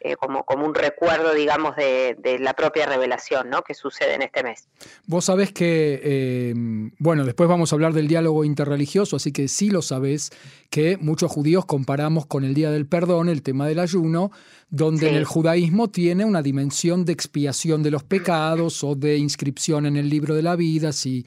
Eh, 0.06 0.18
como, 0.18 0.44
como 0.44 0.66
un 0.66 0.76
recuerdo, 0.76 1.34
digamos, 1.34 1.78
de, 1.78 2.18
la 2.42 2.54
propia 2.54 2.86
revelación 2.86 3.50
¿no? 3.50 3.62
que 3.62 3.74
sucede 3.74 4.16
en 4.16 4.22
este 4.24 4.44
mes. 4.44 4.68
Vos 5.08 5.24
sabés 5.24 5.54
que, 5.54 6.02
eh, 6.04 6.54
bueno, 7.00 7.24
después 7.24 7.48
vamos 7.48 7.72
a 7.72 7.78
hablar 7.78 7.94
del 7.94 8.10
diálogo 8.10 8.44
interreligioso, 8.44 9.16
así 9.16 9.32
que 9.32 9.48
sí 9.48 9.70
lo 9.70 9.82
sabés, 9.82 10.32
que 10.70 10.98
muchos 10.98 11.32
judíos 11.32 11.66
comparamos 11.66 12.26
con 12.26 12.44
el 12.44 12.54
Día 12.54 12.70
del 12.70 12.86
Perdón, 12.86 13.30
el 13.30 13.44
tema 13.44 13.66
del 13.66 13.80
ayuno, 13.80 14.32
donde 14.70 15.08
en 15.08 15.16
el 15.16 15.24
judaísmo 15.24 15.90
tiene 15.90 16.26
una 16.26 16.42
dimensión 16.42 17.06
de 17.06 17.14
expiación 17.14 17.82
de 17.82 17.92
los 17.92 18.04
pecados 18.04 18.84
o 18.84 18.96
de 18.96 19.16
inscripción 19.16 19.86
en 19.86 19.96
el 19.96 20.10
libro 20.10 20.36
de 20.36 20.44
la 20.44 20.58
vida, 20.58 20.92
si 20.92 21.26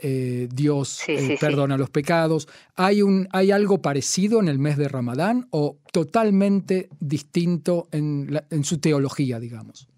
eh, 0.00 0.46
Dios 0.52 1.02
eh, 1.08 1.36
perdona 1.40 1.76
los 1.76 1.90
pecados. 1.90 2.48
¿Hay, 2.76 3.02
un, 3.02 3.28
¿Hay 3.32 3.50
algo 3.50 3.82
parecido 3.82 4.38
en 4.38 4.46
el 4.46 4.60
mes 4.60 4.76
de 4.76 4.86
Ramadán 4.86 5.48
o 5.50 5.78
totalmente 5.92 6.88
distinto 7.00 7.88
en, 7.90 8.28
su 8.62 8.78
teología, 8.78 9.40
digamos? 9.40 9.88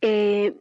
Eh, 0.00 0.54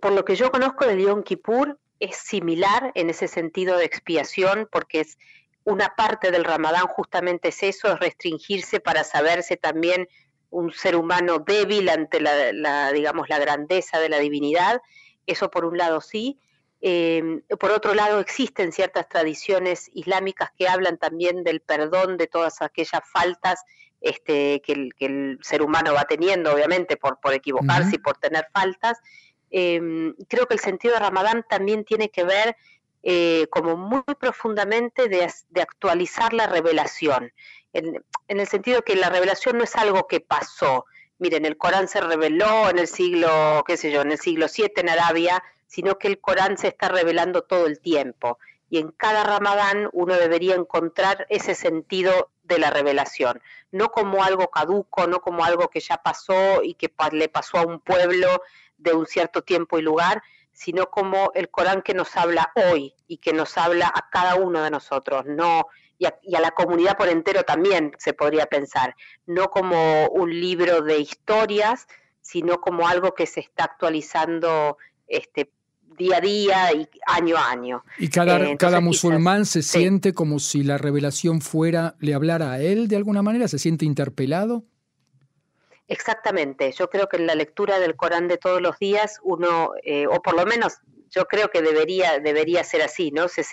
por 0.00 0.12
lo 0.12 0.24
que 0.24 0.36
yo 0.36 0.50
conozco 0.50 0.86
del 0.86 1.00
Yom 1.00 1.22
Kippur, 1.22 1.78
es 1.98 2.16
similar 2.16 2.92
en 2.94 3.08
ese 3.08 3.26
sentido 3.26 3.78
de 3.78 3.86
expiación, 3.86 4.68
porque 4.70 5.00
es 5.00 5.16
una 5.64 5.94
parte 5.96 6.30
del 6.30 6.44
Ramadán 6.44 6.86
justamente 6.88 7.48
es 7.48 7.62
eso, 7.62 7.90
es 7.90 8.00
restringirse 8.00 8.80
para 8.80 9.02
saberse 9.04 9.56
también 9.56 10.08
un 10.50 10.72
ser 10.72 10.96
humano 10.96 11.38
débil 11.38 11.88
ante 11.88 12.20
la 12.20 12.92
digamos, 12.92 13.30
la 13.30 13.38
grandeza 13.38 13.98
de 13.98 14.10
la 14.10 14.18
divinidad. 14.18 14.82
Eso 15.26 15.50
por 15.50 15.64
un 15.64 15.78
lado 15.78 16.02
sí. 16.02 16.38
Em, 16.84 17.42
por 17.60 17.70
otro 17.70 17.94
lado, 17.94 18.18
existen 18.18 18.72
ciertas 18.72 19.08
tradiciones 19.08 19.88
islámicas 19.94 20.50
que 20.58 20.66
hablan 20.66 20.98
también 20.98 21.44
del 21.44 21.60
perdón 21.60 22.16
de 22.16 22.26
todas 22.26 22.60
aquellas 22.60 23.02
faltas 23.08 23.64
este, 24.00 24.60
que, 24.62 24.90
el, 24.98 25.38
ser 25.42 25.62
humano 25.62 25.94
va 25.94 26.06
teniendo, 26.06 26.52
obviamente, 26.52 26.96
por, 26.96 27.20
por 27.20 27.34
equivocarse 27.34 27.94
y 27.94 27.98
por 27.98 28.16
tener 28.16 28.48
faltas. 28.52 28.98
Em, 29.52 30.12
creo 30.28 30.48
que 30.48 30.54
el 30.54 30.60
sentido 30.60 30.94
de 30.94 31.00
Ramadán 31.00 31.46
también 31.48 31.84
tiene 31.84 32.10
que 32.10 32.24
ver 32.24 32.56
eh, 33.04 33.46
como 33.50 33.76
muy 33.76 34.02
profundamente 34.18 35.08
de, 35.08 35.30
actualizar 35.60 36.32
la 36.32 36.48
revelación, 36.48 37.32
en, 37.72 38.02
en, 38.26 38.40
el 38.40 38.48
sentido 38.48 38.82
que 38.82 38.96
la 38.96 39.08
revelación 39.08 39.56
no 39.56 39.62
es 39.62 39.76
algo 39.76 40.08
que 40.08 40.18
pasó. 40.18 40.84
Miren, 41.18 41.44
el 41.44 41.56
Corán 41.56 41.86
se 41.86 42.00
reveló 42.00 42.70
en 42.70 42.80
el 42.80 42.88
siglo, 42.88 43.62
qué 43.68 43.76
sé 43.76 43.92
yo, 43.92 44.02
en 44.02 44.10
el 44.10 44.18
siglo 44.18 44.46
VII 44.52 44.72
en 44.76 44.88
Arabia, 44.88 45.44
sino 45.72 45.98
que 45.98 46.06
el 46.06 46.20
Corán 46.20 46.58
se 46.58 46.68
está 46.68 46.90
revelando 46.90 47.44
todo 47.44 47.66
el 47.66 47.80
tiempo. 47.80 48.38
y 48.68 48.78
en 48.78 48.90
cada 48.90 49.22
ramadán 49.22 49.90
uno 49.92 50.14
debería 50.14 50.54
encontrar 50.54 51.26
ese 51.28 51.54
sentido 51.54 52.30
de 52.42 52.58
la 52.58 52.70
revelación, 52.70 53.42
no 53.70 53.90
como 53.90 54.22
algo 54.24 54.50
caduco, 54.50 55.06
no 55.06 55.20
como 55.20 55.44
algo 55.44 55.68
que 55.68 55.80
ya 55.80 55.98
pasó 55.98 56.62
y 56.62 56.74
que 56.74 56.90
le 57.12 57.28
pasó 57.28 57.58
a 57.58 57.66
un 57.66 57.80
pueblo 57.80 58.42
de 58.78 58.94
un 58.94 59.06
cierto 59.06 59.42
tiempo 59.42 59.78
y 59.78 59.82
lugar, 59.82 60.22
sino 60.52 60.90
como 60.90 61.32
el 61.34 61.50
Corán 61.50 61.82
que 61.82 61.92
nos 61.92 62.16
habla 62.16 62.50
hoy 62.54 62.94
y 63.06 63.18
que 63.18 63.34
nos 63.34 63.58
habla 63.58 63.92
a 63.94 64.08
cada 64.10 64.36
uno 64.36 64.62
de 64.62 64.70
nosotros, 64.70 65.24
no 65.26 65.66
y 65.98 66.06
a, 66.06 66.18
y 66.22 66.34
a, 66.34 66.40
la 66.40 66.52
comunidad 66.52 66.96
por 66.96 67.08
entero 67.08 67.44
también 67.44 67.92
se 67.98 68.14
podría 68.14 68.46
pensar, 68.46 68.94
no 69.26 69.50
como 69.50 70.06
un 70.08 70.30
libro 70.30 70.80
de 70.80 70.98
historias, 70.98 71.86
sino 72.22 72.60
como 72.60 72.88
algo 72.88 73.14
que 73.14 73.26
se 73.26 73.40
está 73.40 73.64
actualizando 73.64 74.78
este, 75.12 75.50
día 76.02 76.16
a 76.16 76.20
día 76.20 76.72
y 76.72 76.88
año 77.06 77.36
a 77.36 77.50
año. 77.50 77.84
Y 77.98 78.08
cada, 78.08 78.38
eh, 78.40 78.56
cada 78.56 78.80
musulmán 78.80 79.46
se 79.46 79.62
sí. 79.62 79.78
siente 79.80 80.12
como 80.12 80.38
si 80.38 80.62
la 80.62 80.78
revelación 80.78 81.40
fuera, 81.40 81.94
le 82.00 82.14
hablara 82.14 82.52
a 82.52 82.60
él 82.60 82.88
de 82.88 82.96
alguna 82.96 83.22
manera, 83.22 83.48
se 83.48 83.58
siente 83.58 83.84
interpelado. 83.84 84.64
Exactamente, 85.88 86.72
yo 86.72 86.88
creo 86.88 87.08
que 87.08 87.18
en 87.18 87.26
la 87.26 87.34
lectura 87.34 87.78
del 87.78 87.96
Corán 87.96 88.26
de 88.26 88.38
todos 88.38 88.62
los 88.62 88.78
días 88.78 89.18
uno, 89.22 89.72
eh, 89.84 90.06
o 90.06 90.22
por 90.22 90.34
lo 90.34 90.46
menos 90.46 90.78
yo 91.10 91.26
creo 91.26 91.50
que 91.50 91.60
debería, 91.60 92.18
debería 92.18 92.64
ser 92.64 92.82
así, 92.82 93.10
¿no? 93.10 93.28
Se, 93.28 93.44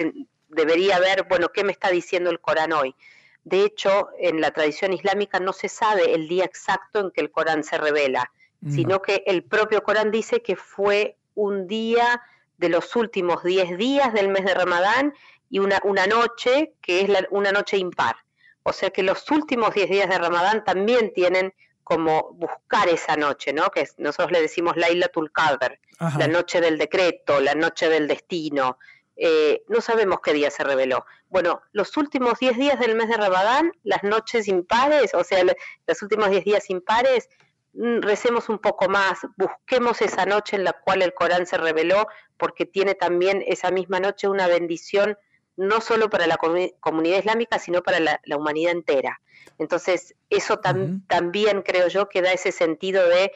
debería 0.48 1.00
ver, 1.00 1.26
bueno, 1.28 1.50
¿qué 1.50 1.64
me 1.64 1.72
está 1.72 1.90
diciendo 1.90 2.30
el 2.30 2.40
Corán 2.40 2.72
hoy? 2.72 2.96
De 3.44 3.64
hecho, 3.64 4.10
en 4.20 4.42
la 4.42 4.52
tradición 4.52 4.94
islámica 4.94 5.40
no 5.40 5.54
se 5.54 5.70
sabe 5.70 6.14
el 6.14 6.28
día 6.28 6.46
exacto 6.46 7.00
en 7.00 7.12
que 7.12 7.22
el 7.22 7.32
Corán 7.32 7.64
se 7.64 7.78
revela, 7.78 8.32
no. 8.62 8.74
sino 8.74 9.02
que 9.02 9.24
el 9.26 9.44
propio 9.44 9.84
Corán 9.84 10.12
dice 10.12 10.42
que 10.42 10.56
fue 10.56 11.18
un 11.36 11.68
día 11.68 12.22
de 12.60 12.70
los 12.70 12.96
últimos 12.96 13.44
10 13.44 13.78
días 13.78 14.14
del 14.14 14.28
mes 14.30 14.46
de 14.46 14.54
Ramadán 14.54 15.14
y 15.50 15.60
una, 15.60 15.80
una 15.84 16.06
noche 16.06 16.74
que 16.82 17.02
es 17.02 17.10
la, 17.10 17.26
una 17.32 17.52
noche 17.52 17.78
impar. 17.78 18.18
O 18.64 18.74
sea 18.74 18.90
que 18.90 19.02
los 19.02 19.32
últimos 19.32 19.74
10 19.74 19.90
días 19.90 20.10
de 20.10 20.18
Ramadán 20.18 20.64
también 20.64 21.14
tienen 21.14 21.54
como 21.84 22.34
buscar 22.34 22.88
esa 22.90 23.16
noche, 23.16 23.54
¿no? 23.54 23.72
Que 23.72 23.88
nosotros 23.98 24.32
le 24.32 24.42
decimos 24.42 24.76
Lailatul 24.76 25.32
Qadr, 25.32 25.80
la 26.18 26.28
noche 26.28 26.62
del 26.62 26.78
decreto, 26.78 27.40
la 27.40 27.56
noche 27.56 27.90
del 27.90 28.08
destino. 28.08 28.78
Eh, 29.16 29.64
no 29.70 29.82
sabemos 29.82 30.20
qué 30.22 30.34
día 30.34 30.52
se 30.52 30.64
reveló. 30.64 31.06
Bueno, 31.30 31.62
los 31.72 31.98
últimos 31.98 32.38
10 32.40 32.58
días 32.58 32.80
del 32.80 32.96
mes 32.96 33.08
de 33.08 33.18
Ramadán, 33.18 33.72
las 33.84 34.04
noches 34.04 34.48
impares, 34.48 35.14
o 35.14 35.24
sea, 35.24 35.44
los 35.44 36.02
últimos 36.02 36.30
10 36.30 36.46
días 36.46 36.70
impares, 36.70 37.30
recemos 38.02 38.50
un 38.50 38.60
poco 38.60 38.90
más, 38.90 39.20
busquemos 39.38 40.02
esa 40.02 40.26
noche 40.26 40.58
en 40.58 40.64
la 40.64 40.74
cual 40.74 41.02
el 41.02 41.14
Corán 41.14 41.46
se 41.46 41.58
reveló, 41.58 42.08
porque 42.38 42.66
tiene 42.66 42.94
también 42.94 43.44
esa 43.48 43.72
misma 43.72 44.00
noche 44.00 44.28
una 44.28 44.48
bendición 44.48 45.18
no 45.56 45.82
solo 45.82 46.10
para 46.10 46.28
la 46.28 46.38
comunidad 46.38 47.20
islámica, 47.20 47.60
sino 47.60 47.82
para 47.82 48.00
la, 48.00 48.20
la 48.24 48.38
humanidad 48.38 48.72
entera. 48.72 49.22
Entonces, 49.58 50.16
eso 50.30 50.60
tam, 50.60 50.78
uh 50.78 50.86
-huh. 50.88 51.08
también 51.08 51.62
creo 51.62 51.88
yo 51.88 52.08
que 52.08 52.22
da 52.22 52.32
ese 52.32 52.52
sentido 52.52 53.08
de 53.08 53.32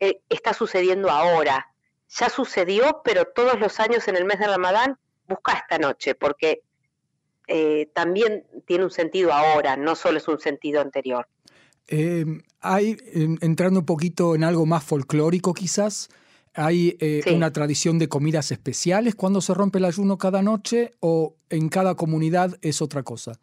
eh, 0.00 0.20
está 0.28 0.52
sucediendo 0.52 1.10
ahora. 1.10 1.68
Ya 2.08 2.28
sucedió, 2.28 3.00
pero 3.04 3.24
todos 3.24 3.58
los 3.58 3.80
años 3.80 4.06
en 4.08 4.16
el 4.16 4.24
mes 4.24 4.38
de 4.38 4.48
Ramadán 4.48 4.98
busca 5.26 5.52
esta 5.52 5.78
noche, 5.78 6.14
porque 6.14 6.62
eh, 7.46 7.88
también 7.94 8.46
tiene 8.66 8.84
un 8.84 8.90
sentido 8.90 9.32
ahora, 9.32 9.76
no 9.76 9.96
solo 9.96 10.18
es 10.18 10.28
un 10.28 10.40
sentido 10.40 10.80
anterior. 10.80 11.26
Eh, 11.88 12.24
hay, 12.60 12.96
entrando 13.40 13.80
un 13.80 13.86
poquito 13.86 14.34
en 14.34 14.44
algo 14.44 14.66
más 14.66 14.84
folclórico 14.84 15.52
quizás, 15.52 16.08
¿hay 16.54 16.96
eh, 17.00 17.22
sí. 17.24 17.34
una 17.34 17.52
tradición 17.52 17.98
de 17.98 18.08
comidas 18.08 18.50
especiales 18.52 19.14
cuando 19.14 19.40
se 19.40 19.54
rompe 19.54 19.78
el 19.78 19.84
ayuno 19.84 20.18
cada 20.18 20.42
noche 20.42 20.92
o 21.00 21.36
en 21.50 21.68
cada 21.68 21.94
comunidad 21.94 22.56
es 22.62 22.80
otra 22.82 23.02
cosa? 23.02 23.38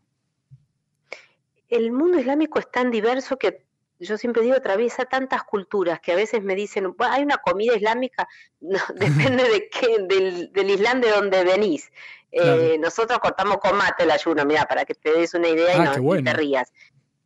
el 1.69 1.91
mundo 1.91 2.19
islámico 2.19 2.59
es 2.59 2.69
tan 2.69 2.91
diverso 2.91 3.37
que 3.37 3.65
yo 3.99 4.17
siempre 4.17 4.43
digo, 4.43 4.55
atraviesa 4.55 5.03
tantas 5.05 5.43
culturas 5.43 5.99
que 5.99 6.13
a 6.13 6.15
veces 6.15 6.41
me 6.41 6.55
dicen, 6.55 6.95
hay 6.99 7.21
una 7.21 7.37
comida 7.37 7.75
islámica, 7.75 8.27
no, 8.61 8.79
depende 8.95 9.43
de 9.43 9.69
qué, 9.69 9.99
del, 9.99 10.51
del, 10.53 10.69
Islam 10.69 11.01
de 11.01 11.09
donde 11.09 11.43
venís. 11.43 11.91
Claro. 12.31 12.61
Eh, 12.61 12.77
nosotros 12.77 13.19
cortamos 13.19 13.57
con 13.57 13.75
mate 13.75 14.03
el 14.03 14.11
ayuno, 14.11 14.45
mira, 14.45 14.65
para 14.65 14.85
que 14.85 14.93
te 14.93 15.11
des 15.11 15.33
una 15.33 15.49
idea 15.49 15.73
ah, 15.73 15.93
y 15.93 15.97
no 15.97 16.03
bueno. 16.03 16.21
y 16.21 16.23
te 16.23 16.33
rías. 16.33 16.71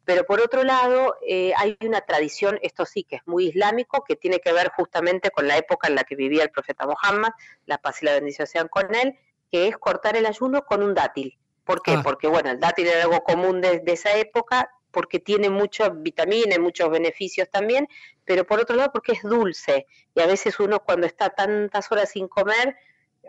Pero 0.05 0.25
por 0.25 0.41
otro 0.41 0.63
lado, 0.63 1.15
eh, 1.25 1.53
hay 1.57 1.77
una 1.81 2.01
tradición, 2.01 2.59
esto 2.61 2.85
sí 2.85 3.03
que 3.03 3.17
es 3.17 3.21
muy 3.25 3.47
islámico, 3.47 4.03
que 4.03 4.15
tiene 4.15 4.39
que 4.39 4.51
ver 4.51 4.69
justamente 4.75 5.31
con 5.31 5.47
la 5.47 5.57
época 5.57 5.87
en 5.87 5.95
la 5.95 6.03
que 6.03 6.15
vivía 6.15 6.43
el 6.43 6.51
profeta 6.51 6.85
Muhammad, 6.85 7.31
la 7.65 7.77
paz 7.77 8.01
y 8.01 8.05
la 8.05 8.13
bendición 8.13 8.47
sean 8.47 8.67
con 8.67 8.93
él, 8.95 9.17
que 9.51 9.67
es 9.67 9.77
cortar 9.77 10.17
el 10.17 10.25
ayuno 10.25 10.65
con 10.65 10.83
un 10.83 10.93
dátil. 10.93 11.37
¿Por 11.63 11.81
qué? 11.81 11.93
Ah. 11.93 12.01
Porque, 12.03 12.27
bueno, 12.27 12.51
el 12.51 12.59
dátil 12.59 12.87
era 12.87 13.03
algo 13.03 13.23
común 13.23 13.61
de, 13.61 13.79
de 13.79 13.91
esa 13.93 14.13
época, 14.17 14.69
porque 14.91 15.19
tiene 15.19 15.49
muchas 15.49 15.89
vitaminas, 16.01 16.59
muchos 16.59 16.89
beneficios 16.89 17.49
también, 17.49 17.87
pero 18.25 18.45
por 18.45 18.59
otro 18.59 18.75
lado 18.75 18.91
porque 18.91 19.13
es 19.13 19.23
dulce. 19.23 19.87
Y 20.13 20.21
a 20.21 20.27
veces 20.27 20.59
uno 20.59 20.81
cuando 20.83 21.07
está 21.07 21.29
tantas 21.31 21.91
horas 21.91 22.11
sin 22.11 22.27
comer, 22.27 22.75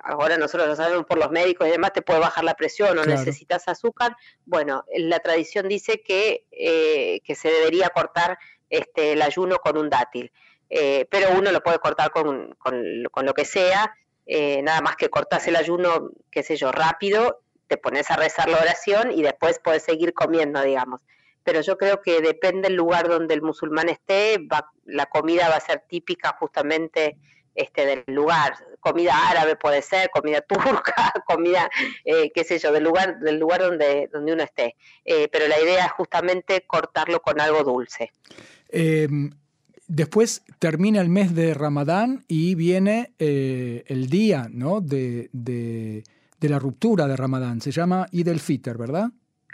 ahora 0.02 0.36
nosotros 0.36 0.68
lo 0.68 0.76
sabemos 0.76 1.06
por 1.06 1.18
los 1.18 1.30
médicos 1.30 1.68
y 1.68 1.70
demás, 1.70 1.92
te 1.92 2.02
puede 2.02 2.20
bajar 2.20 2.44
la 2.44 2.54
presión 2.54 2.98
o 2.98 3.02
claro. 3.02 3.10
necesitas 3.10 3.68
azúcar. 3.68 4.16
Bueno, 4.44 4.84
la 4.96 5.20
tradición 5.20 5.68
dice 5.68 6.02
que, 6.02 6.44
eh, 6.50 7.20
que 7.24 7.34
se 7.34 7.48
debería 7.48 7.90
cortar 7.90 8.38
este, 8.70 9.12
el 9.12 9.22
ayuno 9.22 9.58
con 9.58 9.76
un 9.76 9.90
dátil, 9.90 10.32
eh, 10.70 11.06
pero 11.10 11.28
uno 11.38 11.52
lo 11.52 11.62
puede 11.62 11.78
cortar 11.78 12.10
con, 12.10 12.54
con, 12.58 13.04
con 13.10 13.26
lo 13.26 13.34
que 13.34 13.44
sea, 13.44 13.94
eh, 14.26 14.62
nada 14.62 14.80
más 14.80 14.96
que 14.96 15.10
cortas 15.10 15.46
el 15.48 15.56
ayuno, 15.56 16.10
qué 16.30 16.42
sé 16.42 16.56
yo, 16.56 16.72
rápido 16.72 17.40
te 17.66 17.76
pones 17.76 18.10
a 18.10 18.16
rezar 18.16 18.48
la 18.48 18.58
oración 18.58 19.10
y 19.12 19.22
después 19.22 19.60
puedes 19.62 19.82
seguir 19.82 20.12
comiendo, 20.12 20.62
digamos. 20.62 21.00
Pero 21.42 21.60
yo 21.60 21.76
creo 21.76 22.00
que 22.00 22.20
depende 22.20 22.68
del 22.68 22.76
lugar 22.76 23.08
donde 23.08 23.34
el 23.34 23.42
musulmán 23.42 23.88
esté, 23.88 24.38
va, 24.38 24.70
la 24.84 25.06
comida 25.06 25.48
va 25.48 25.56
a 25.56 25.60
ser 25.60 25.82
típica 25.88 26.36
justamente 26.38 27.18
este, 27.54 27.86
del 27.86 28.04
lugar. 28.08 28.54
Comida 28.80 29.30
árabe 29.30 29.56
puede 29.56 29.82
ser, 29.82 30.10
comida 30.10 30.40
turca, 30.40 31.12
comida, 31.26 31.70
eh, 32.04 32.30
qué 32.34 32.44
sé 32.44 32.58
yo, 32.58 32.72
del 32.72 32.84
lugar, 32.84 33.18
del 33.20 33.38
lugar 33.38 33.62
donde, 33.62 34.08
donde 34.12 34.32
uno 34.32 34.42
esté. 34.42 34.76
Eh, 35.04 35.28
pero 35.30 35.48
la 35.48 35.60
idea 35.60 35.86
es 35.86 35.92
justamente 35.92 36.64
cortarlo 36.66 37.20
con 37.20 37.40
algo 37.40 37.64
dulce. 37.64 38.12
Eh, 38.68 39.08
después 39.86 40.42
termina 40.58 41.00
el 41.00 41.08
mes 41.08 41.34
de 41.34 41.54
Ramadán 41.54 42.24
y 42.28 42.54
viene 42.54 43.12
el 43.18 44.08
día 44.08 44.48
¿no? 44.50 44.80
de, 44.80 45.30
de 45.32 46.04
de 46.44 46.50
la 46.50 46.58
ruptura 46.58 47.06
de 47.06 47.16
Ramadán. 47.16 47.62
Se 47.62 47.70
llama 47.70 48.06
Eid 48.12 48.28
el-Fitr, 48.28 48.76
¿verdad? 48.76 49.08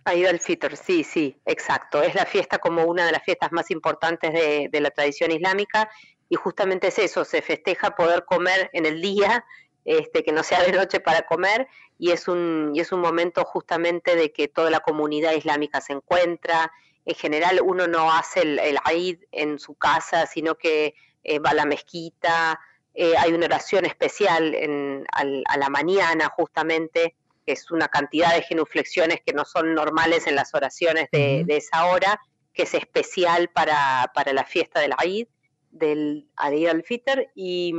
Eid 0.07 0.27
el-Fitr, 0.27 0.77
sí, 0.77 1.05
sí, 1.05 1.37
exacto. 1.47 2.03
Es 2.03 2.17
la 2.17 2.27
fiesta 2.27 2.59
como 2.59 2.85
una 2.85 3.07
de 3.07 3.13
las 3.13 3.23
fiestas 3.23 3.53
más 3.53 3.71
importantes 3.71 4.33
de, 4.33 4.69
de, 4.73 4.81
la 4.81 4.91
tradición 4.91 5.31
islámica 5.31 5.89
y 6.31 6.37
justamente 6.37 6.87
es 6.87 6.99
eso, 6.99 7.25
se 7.25 7.43
festeja 7.43 7.97
poder 7.97 8.25
comer 8.25 8.71
en 8.73 8.87
el 8.87 9.03
día, 9.03 9.45
este, 9.85 10.23
que 10.23 10.33
no 10.33 10.45
sea 10.45 10.63
de 10.63 10.73
noche 10.73 11.01
para 11.01 11.23
comer 11.23 11.67
y 11.99 12.13
es 12.13 12.29
un, 12.29 12.71
y 12.73 12.81
es 12.81 12.93
un 12.93 13.01
momento 13.01 13.45
justamente 13.45 14.15
de 14.15 14.33
que 14.33 14.47
toda 14.47 14.71
la 14.71 14.81
comunidad 14.81 15.33
islámica 15.33 15.81
se 15.81 15.93
encuentra. 15.93 16.73
En 17.05 17.17
general 17.17 17.61
uno 17.65 17.89
no 17.89 18.13
hace 18.13 18.43
el, 18.43 18.59
el 18.61 18.79
Eid 18.89 19.19
en 19.33 19.59
su 19.59 19.75
casa, 19.75 20.27
sino 20.27 20.55
que 20.55 20.95
eh, 21.25 21.41
va 21.41 21.51
a 21.51 21.55
la 21.55 21.67
mezquita, 21.67 22.61
eh, 22.95 23.15
hay 23.19 23.33
una 23.33 23.47
oración 23.47 23.85
especial 23.85 24.55
en, 24.55 25.07
al, 25.13 25.43
a 25.49 25.59
la 25.59 25.69
mañana 25.69 26.29
justamente, 26.29 27.17
que 27.45 27.53
es 27.53 27.73
una 27.73 27.89
cantidad 27.89 28.35
de 28.35 28.43
genuflexiones 28.43 29.21
que 29.27 29.33
no 29.33 29.45
son 29.45 29.75
normales 29.75 30.29
en 30.29 30.37
las 30.37 30.55
oraciones 30.55 31.09
de 31.11 31.45
esa 31.49 31.87
hora, 31.87 32.21
que 32.55 32.63
es 32.63 32.75
especial 32.75 33.49
para, 33.49 34.13
para 34.15 34.33
la 34.33 34.45
fiesta 34.45 34.81
del 34.81 34.95
Eid, 35.03 35.27
del 35.71 36.29
Eid 36.43 36.69
al-Fitr, 36.69 37.31
y, 37.35 37.73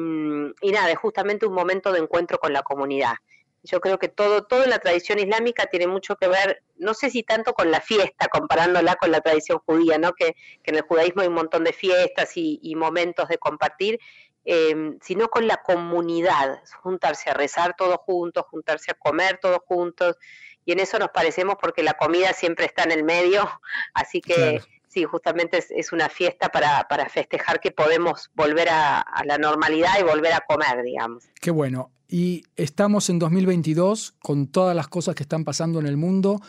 y 0.61 0.71
nada, 0.71 0.91
es 0.91 0.97
justamente 0.97 1.45
un 1.45 1.53
momento 1.53 1.91
de 1.91 1.99
encuentro 1.99 2.39
con 2.39 2.53
la 2.53 2.63
comunidad. 2.63 3.15
Yo 3.63 3.79
creo 3.79 3.99
que 3.99 4.07
todo, 4.07 4.43
todo 4.43 4.65
la 4.65 4.79
tradición 4.79 5.19
islámica 5.19 5.67
tiene 5.67 5.85
mucho 5.85 6.15
que 6.15 6.27
ver, 6.27 6.63
no 6.77 6.93
sé 6.95 7.11
si 7.11 7.21
tanto 7.21 7.53
con 7.53 7.69
la 7.69 7.79
fiesta, 7.79 8.27
comparándola 8.27 8.95
con 8.95 9.11
la 9.11 9.21
tradición 9.21 9.59
judía, 9.65 9.99
¿no? 9.99 10.13
que, 10.13 10.35
en 10.63 10.75
el 10.75 10.81
judaísmo 10.81 11.21
hay 11.21 11.27
un 11.27 11.35
montón 11.35 11.63
de 11.63 11.73
fiestas 11.73 12.35
y, 12.37 12.59
y 12.63 12.75
momentos 12.75 13.27
de 13.27 13.37
compartir, 13.37 13.99
eh, 14.45 14.97
sino 15.01 15.27
con 15.27 15.47
la 15.47 15.57
comunidad, 15.57 16.63
juntarse 16.81 17.29
a 17.29 17.35
rezar 17.35 17.75
todos 17.77 17.97
juntos, 17.97 18.45
juntarse 18.49 18.91
a 18.91 18.95
comer 18.95 19.37
todos 19.39 19.59
juntos, 19.65 20.17
y 20.65 20.71
en 20.71 20.79
eso 20.79 20.97
nos 20.99 21.09
parecemos 21.09 21.55
porque 21.61 21.83
la 21.83 21.93
comida 21.93 22.33
siempre 22.33 22.65
está 22.65 22.83
en 22.83 22.91
el 22.91 23.03
medio, 23.03 23.49
así 23.93 24.21
que. 24.21 24.61
Sí, 24.91 25.03
justamente 25.05 25.63
es, 25.69 25.91
una 25.91 26.09
fiesta 26.09 26.49
para, 26.49 26.85
para, 26.89 27.07
festejar 27.09 27.59
que 27.59 27.71
podemos 27.71 28.29
volver 28.35 28.69
a, 28.69 29.05
la 29.25 29.37
normalidad 29.37 29.93
y 29.99 30.03
volver 30.03 30.33
a 30.33 30.41
comer, 30.47 30.83
digamos. 30.83 31.23
Qué 31.39 31.51
bueno, 31.51 31.91
y 32.07 32.43
estamos 32.55 33.09
en 33.09 33.19
2022 33.19 34.15
con 34.21 34.47
todas 34.47 34.75
las 34.75 34.87
cosas 34.87 35.15
que 35.15 35.23
están 35.23 35.43
pasando 35.43 35.79
en 35.79 35.87
el 35.87 35.97
mundo. 35.97 36.41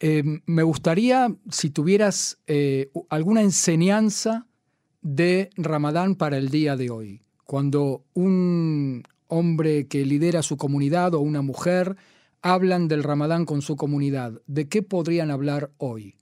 Eh, 0.00 0.22
me 0.46 0.62
gustaría, 0.62 1.28
si 1.50 1.70
tuvieras 1.70 2.38
eh, 2.46 2.90
alguna 3.10 3.42
enseñanza 3.42 4.46
de 5.02 5.50
Ramadán 5.56 6.14
para 6.16 6.38
el 6.38 6.48
día 6.48 6.76
de 6.76 6.90
hoy 6.90 7.20
cuando 7.44 8.04
un 8.14 9.04
hombre 9.28 9.86
que 9.86 10.04
lidera 10.04 10.42
su 10.42 10.56
comunidad 10.56 11.14
o 11.14 11.20
una 11.20 11.42
mujer 11.42 11.96
hablan 12.42 12.88
del 12.88 13.02
Ramadán 13.02 13.44
con 13.46 13.62
su 13.62 13.76
comunidad? 13.76 14.40
¿De 14.46 14.68
qué 14.68 14.82
podrían 14.82 15.30
hablar 15.30 15.70
hoy? 15.78 16.16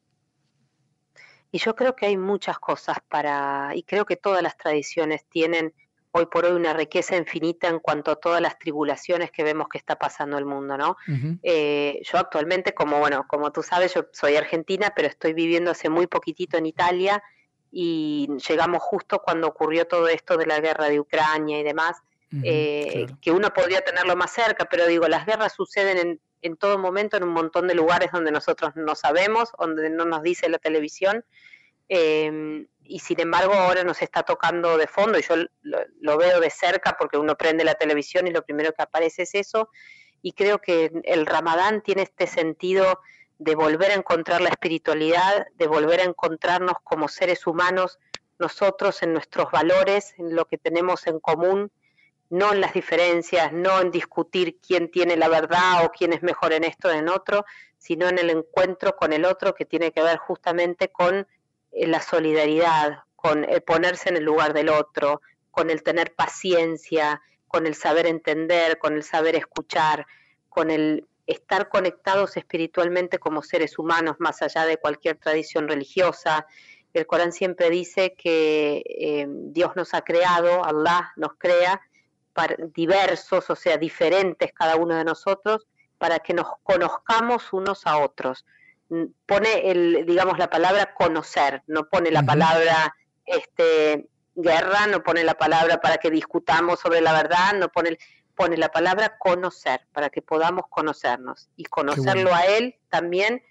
Y 1.52 1.58
yo 1.58 1.76
creo 1.76 1.94
que 1.94 2.06
hay 2.06 2.16
muchas 2.16 2.58
cosas 2.58 2.96
para, 3.08 3.72
y 3.74 3.82
creo 3.82 4.06
que 4.06 4.16
todas 4.16 4.42
las 4.42 4.56
tradiciones 4.56 5.26
tienen 5.28 5.74
hoy 6.12 6.26
por 6.26 6.46
hoy 6.46 6.52
una 6.52 6.72
riqueza 6.72 7.16
infinita 7.16 7.68
en 7.68 7.78
cuanto 7.78 8.10
a 8.10 8.16
todas 8.16 8.40
las 8.40 8.58
tribulaciones 8.58 9.30
que 9.30 9.44
vemos 9.44 9.68
que 9.68 9.78
está 9.78 9.96
pasando 9.96 10.38
el 10.38 10.46
mundo, 10.46 10.76
¿no? 10.76 10.96
Eh, 11.42 12.00
yo 12.10 12.18
actualmente, 12.18 12.74
como 12.74 12.98
bueno, 12.98 13.26
como 13.28 13.52
tú 13.52 13.62
sabes, 13.62 13.94
yo 13.94 14.06
soy 14.12 14.36
argentina, 14.36 14.92
pero 14.96 15.08
estoy 15.08 15.34
viviendo 15.34 15.70
hace 15.70 15.88
muy 15.88 16.06
poquitito 16.06 16.56
en 16.56 16.66
Italia 16.66 17.22
y 17.70 18.28
llegamos 18.48 18.82
justo 18.82 19.20
cuando 19.22 19.48
ocurrió 19.48 19.86
todo 19.86 20.08
esto 20.08 20.36
de 20.36 20.46
la 20.46 20.60
guerra 20.60 20.88
de 20.88 21.00
Ucrania 21.00 21.58
y 21.58 21.62
demás, 21.62 21.96
eh, 22.42 23.06
que 23.20 23.30
uno 23.30 23.52
podría 23.52 23.82
tenerlo 23.82 24.16
más 24.16 24.32
cerca, 24.32 24.66
pero 24.66 24.86
digo, 24.86 25.06
las 25.06 25.26
guerras 25.26 25.52
suceden 25.54 25.98
en, 25.98 26.20
en 26.42 26.56
todo 26.56 26.78
momento 26.78 27.16
en 27.16 27.24
un 27.24 27.30
montón 27.30 27.66
de 27.68 27.74
lugares 27.74 28.12
donde 28.12 28.30
nosotros 28.30 28.72
no 28.76 28.94
sabemos, 28.94 29.52
donde 29.58 29.88
no 29.90 30.04
nos 30.04 30.22
dice 30.22 30.48
la 30.48 30.58
televisión. 30.58 31.24
Eh, 31.88 32.66
y 32.84 32.98
sin 32.98 33.20
embargo 33.20 33.54
ahora 33.54 33.84
nos 33.84 34.02
está 34.02 34.22
tocando 34.22 34.76
de 34.76 34.86
fondo 34.86 35.18
y 35.18 35.22
yo 35.22 35.34
lo, 35.62 36.18
veo 36.18 36.40
de 36.40 36.50
cerca 36.50 36.96
porque 36.98 37.18
uno 37.18 37.36
prende 37.36 37.64
la 37.64 37.74
televisión 37.74 38.26
y 38.26 38.30
lo 38.30 38.44
primero 38.44 38.72
que 38.72 38.82
aparece 38.82 39.22
es 39.22 39.34
eso 39.34 39.70
y 40.20 40.32
creo 40.32 40.58
que 40.58 40.92
el 41.04 41.26
ramadán 41.26 41.82
tiene 41.82 42.02
este 42.02 42.26
sentido 42.26 43.00
de 43.38 43.54
volver 43.54 43.90
a 43.90 43.94
encontrar 43.94 44.40
la 44.40 44.50
espiritualidad, 44.50 45.46
de 45.54 45.66
volver 45.66 46.00
a 46.00 46.04
encontrarnos 46.04 46.74
como 46.84 47.08
seres 47.08 47.46
humanos 47.46 47.98
nosotros 48.38 49.02
en 49.02 49.12
nuestros 49.12 49.50
valores, 49.50 50.14
en 50.18 50.36
lo 50.36 50.46
que 50.46 50.58
tenemos 50.58 51.06
en 51.06 51.18
común, 51.18 51.72
no 52.32 52.54
en 52.54 52.62
las 52.62 52.72
diferencias, 52.72 53.52
no 53.52 53.82
en 53.82 53.90
discutir 53.90 54.56
quién 54.66 54.90
tiene 54.90 55.18
la 55.18 55.28
verdad 55.28 55.84
o 55.84 55.90
quién 55.90 56.14
es 56.14 56.22
mejor 56.22 56.54
en 56.54 56.64
esto 56.64 56.88
o 56.88 56.90
en 56.90 57.10
otro, 57.10 57.44
sino 57.76 58.08
en 58.08 58.18
el 58.18 58.30
encuentro 58.30 58.96
con 58.96 59.12
el 59.12 59.26
otro 59.26 59.54
que 59.54 59.66
tiene 59.66 59.92
que 59.92 60.02
ver 60.02 60.16
justamente 60.16 60.88
con 60.88 61.26
eh, 61.72 61.86
la 61.86 62.00
solidaridad, 62.00 63.00
con 63.16 63.44
el 63.44 63.60
ponerse 63.60 64.08
en 64.08 64.16
el 64.16 64.24
lugar 64.24 64.54
del 64.54 64.70
otro, 64.70 65.20
con 65.50 65.68
el 65.68 65.82
tener 65.82 66.14
paciencia, 66.14 67.20
con 67.48 67.66
el 67.66 67.74
saber 67.74 68.06
entender, 68.06 68.78
con 68.78 68.94
el 68.94 69.02
saber 69.02 69.36
escuchar, 69.36 70.06
con 70.48 70.70
el 70.70 71.06
estar 71.26 71.68
conectados 71.68 72.38
espiritualmente 72.38 73.18
como 73.18 73.42
seres 73.42 73.78
humanos 73.78 74.16
más 74.20 74.40
allá 74.40 74.64
de 74.64 74.78
cualquier 74.78 75.18
tradición 75.18 75.68
religiosa. 75.68 76.46
El 76.94 77.06
Corán 77.06 77.32
siempre 77.32 77.68
dice 77.68 78.14
que 78.14 78.82
eh, 78.86 79.26
Dios 79.28 79.76
nos 79.76 79.92
ha 79.92 80.00
creado, 80.00 80.64
Allah 80.64 81.12
nos 81.16 81.34
crea 81.36 81.82
diversos, 82.74 83.50
o 83.50 83.56
sea, 83.56 83.76
diferentes 83.76 84.52
cada 84.52 84.76
uno 84.76 84.94
de 84.96 85.04
nosotros, 85.04 85.66
para 85.98 86.18
que 86.18 86.34
nos 86.34 86.46
conozcamos 86.62 87.52
unos 87.52 87.86
a 87.86 87.98
otros. 87.98 88.44
Pone 89.26 89.70
el, 89.70 90.04
digamos, 90.06 90.38
la 90.38 90.50
palabra 90.50 90.94
conocer, 90.94 91.62
no 91.66 91.88
pone 91.88 92.10
la 92.10 92.24
palabra 92.24 92.94
este, 93.24 94.08
guerra, 94.34 94.86
no 94.86 95.02
pone 95.02 95.24
la 95.24 95.34
palabra 95.34 95.80
para 95.80 95.98
que 95.98 96.10
discutamos 96.10 96.80
sobre 96.80 97.00
la 97.00 97.12
verdad, 97.12 97.54
no 97.54 97.68
pone, 97.68 97.98
pone 98.34 98.56
la 98.56 98.70
palabra 98.70 99.16
conocer, 99.18 99.86
para 99.92 100.10
que 100.10 100.22
podamos 100.22 100.64
conocernos. 100.68 101.48
Y 101.56 101.64
conocerlo 101.64 102.34
a 102.34 102.46
él 102.46 102.76
también 102.88 103.42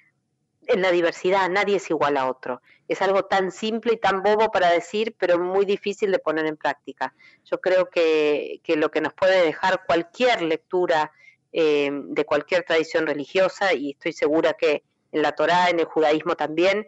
en 0.67 0.81
la 0.81 0.91
diversidad, 0.91 1.49
nadie 1.49 1.77
es 1.77 1.89
igual 1.89 2.17
a 2.17 2.27
otro. 2.29 2.61
Es 2.91 3.01
algo 3.01 3.23
tan 3.23 3.51
simple 3.51 3.93
y 3.93 3.97
tan 3.97 4.21
bobo 4.21 4.51
para 4.51 4.69
decir, 4.69 5.15
pero 5.17 5.39
muy 5.39 5.63
difícil 5.63 6.11
de 6.11 6.19
poner 6.19 6.45
en 6.45 6.57
práctica. 6.57 7.13
Yo 7.45 7.61
creo 7.61 7.89
que, 7.89 8.59
que 8.65 8.75
lo 8.75 8.91
que 8.91 8.99
nos 8.99 9.13
puede 9.13 9.45
dejar 9.45 9.85
cualquier 9.85 10.41
lectura 10.41 11.09
eh, 11.53 11.89
de 11.89 12.25
cualquier 12.25 12.63
tradición 12.63 13.07
religiosa, 13.07 13.73
y 13.73 13.91
estoy 13.91 14.11
segura 14.11 14.55
que 14.59 14.83
en 15.13 15.21
la 15.21 15.31
Torá, 15.31 15.69
en 15.69 15.79
el 15.79 15.85
judaísmo 15.85 16.35
también, 16.35 16.85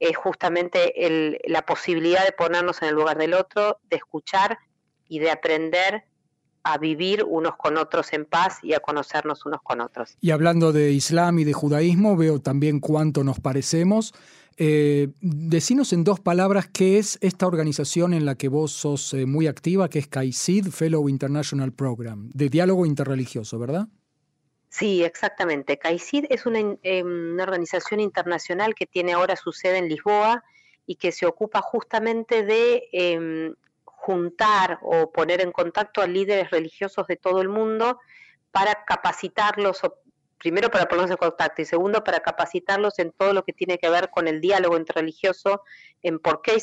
es 0.00 0.16
justamente 0.16 0.94
la 1.44 1.66
posibilidad 1.66 2.24
de 2.24 2.32
ponernos 2.32 2.80
en 2.80 2.88
el 2.88 2.94
lugar 2.94 3.18
del 3.18 3.34
otro, 3.34 3.78
de 3.90 3.96
escuchar 3.96 4.58
y 5.06 5.18
de 5.18 5.30
aprender 5.30 6.04
a 6.64 6.78
vivir 6.78 7.24
unos 7.24 7.56
con 7.56 7.76
otros 7.76 8.12
en 8.12 8.24
paz 8.24 8.58
y 8.62 8.74
a 8.74 8.80
conocernos 8.80 9.44
unos 9.46 9.62
con 9.62 9.80
otros. 9.80 10.16
Y 10.20 10.30
hablando 10.30 10.72
de 10.72 10.92
Islam 10.92 11.38
y 11.38 11.44
de 11.44 11.52
judaísmo, 11.52 12.16
veo 12.16 12.40
también 12.40 12.80
cuánto 12.80 13.24
nos 13.24 13.40
parecemos. 13.40 14.14
Eh, 14.58 15.08
decinos 15.20 15.92
en 15.92 16.04
dos 16.04 16.20
palabras 16.20 16.68
qué 16.68 16.98
es 16.98 17.18
esta 17.22 17.46
organización 17.46 18.12
en 18.12 18.26
la 18.26 18.34
que 18.34 18.48
vos 18.48 18.72
sos 18.72 19.14
eh, 19.14 19.26
muy 19.26 19.46
activa, 19.46 19.88
que 19.88 19.98
es 19.98 20.08
CAICID, 20.08 20.68
Fellow 20.68 21.08
International 21.08 21.72
Program, 21.72 22.30
de 22.34 22.48
diálogo 22.48 22.84
interreligioso, 22.84 23.58
¿verdad? 23.58 23.88
Sí, 24.68 25.04
exactamente. 25.04 25.78
CAICID 25.78 26.26
es 26.30 26.44
em, 26.46 27.32
una, 27.32 27.42
organización 27.42 28.00
internacional 28.00 28.74
que 28.74 28.86
tiene 28.86 29.12
ahora 29.12 29.36
su 29.36 29.52
sede 29.52 29.78
en 29.78 29.88
Lisboa 29.88 30.44
y 30.86 30.96
que 30.96 31.12
se 31.12 31.26
ocupa 31.26 31.60
justamente 31.62 32.42
de 32.42 32.88
em, 32.92 33.54
juntar 34.02 34.80
o 34.82 35.12
poner 35.12 35.40
en 35.40 35.52
contacto 35.52 36.02
a 36.02 36.08
líderes 36.08 36.50
religiosos 36.50 37.06
de 37.06 37.16
todo 37.16 37.40
el 37.40 37.48
mundo 37.48 38.00
para 38.50 38.84
capacitarlos, 38.84 39.80
primero 40.38 40.72
para 40.72 40.88
ponerlos 40.88 41.12
en 41.12 41.18
contacto 41.18 41.62
y 41.62 41.64
segundo 41.64 42.02
para 42.02 42.18
capacitarlos 42.18 42.98
en 42.98 43.12
todo 43.12 43.32
lo 43.32 43.44
que 43.44 43.52
tiene 43.52 43.78
que 43.78 43.88
ver 43.88 44.10
con 44.10 44.26
el 44.26 44.40
diálogo 44.40 44.76
interreligioso, 44.76 45.62
en 46.02 46.18
por 46.18 46.42
qué 46.42 46.56